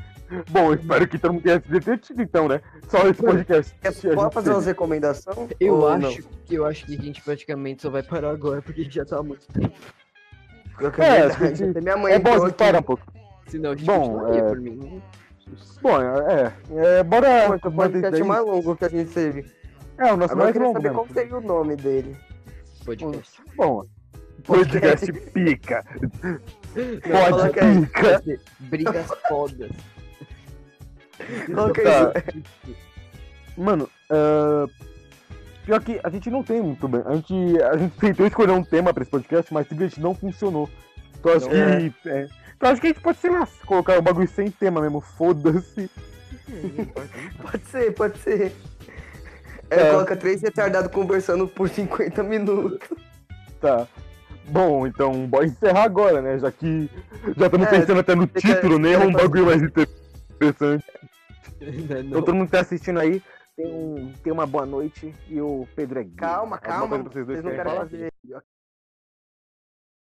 [0.50, 2.60] Bom, eu espero que todo mundo tenha se divertido então, né?
[2.90, 3.74] Só esse podcast.
[3.82, 4.56] Quer que a gente pode fazer teve.
[4.58, 5.50] umas recomendações?
[5.60, 8.82] Eu Ou acho que eu acho que a gente praticamente só vai parar agora porque
[8.82, 9.74] a gente já tá há muito tempo.
[11.00, 12.58] É, É, acho que a gente- Até minha mãe É bom entrou aqui.
[12.58, 13.04] parar um pouco.
[13.48, 15.02] Senão a gente Bom, continuaria é- por mim.
[15.82, 16.54] Bom, é,
[17.00, 17.28] é, bora.
[17.28, 18.24] Esse manter isso podcast daí.
[18.24, 19.46] mais longo que a gente teve.
[19.98, 22.18] É, o nosso Agora eu mais queria longo saber qual seria o nome dele.
[22.84, 23.42] Podcast.
[23.56, 23.86] Bom,
[24.44, 25.86] podcast pica.
[26.76, 27.82] Pode coloca aí.
[27.86, 28.22] pica.
[28.24, 29.72] Ser Brigas fodas.
[31.20, 32.14] É Tá.
[32.34, 32.76] isso?
[33.58, 34.66] Mano, ah,
[35.66, 37.02] pior que a gente não tem muito bem.
[37.06, 40.70] A gente, a gente tentou escolher um tema pra esse podcast, mas simplesmente não funcionou.
[41.20, 42.10] Então acho Não que.
[42.10, 42.28] é.
[42.58, 45.90] Então acho que a gente pode, sei lá, colocar um bagulho sem tema mesmo, foda-se.
[47.42, 48.52] Pode ser, pode ser.
[49.72, 49.80] É.
[49.82, 52.88] É, coloca três retardados conversando por 50 minutos.
[53.60, 53.88] Tá.
[54.50, 56.38] Bom, então bora encerrar agora, né?
[56.40, 56.90] Já que
[57.38, 60.86] já estamos É, pensando até no título, nem é um bagulho mais interessante.
[61.62, 63.22] Não, Então todo mundo que tá assistindo aí
[63.56, 66.16] tem, um, tem uma boa noite e o Pedro é gay.
[66.16, 66.98] Calma, calma.
[67.00, 68.14] vocês Vocês não querem fazer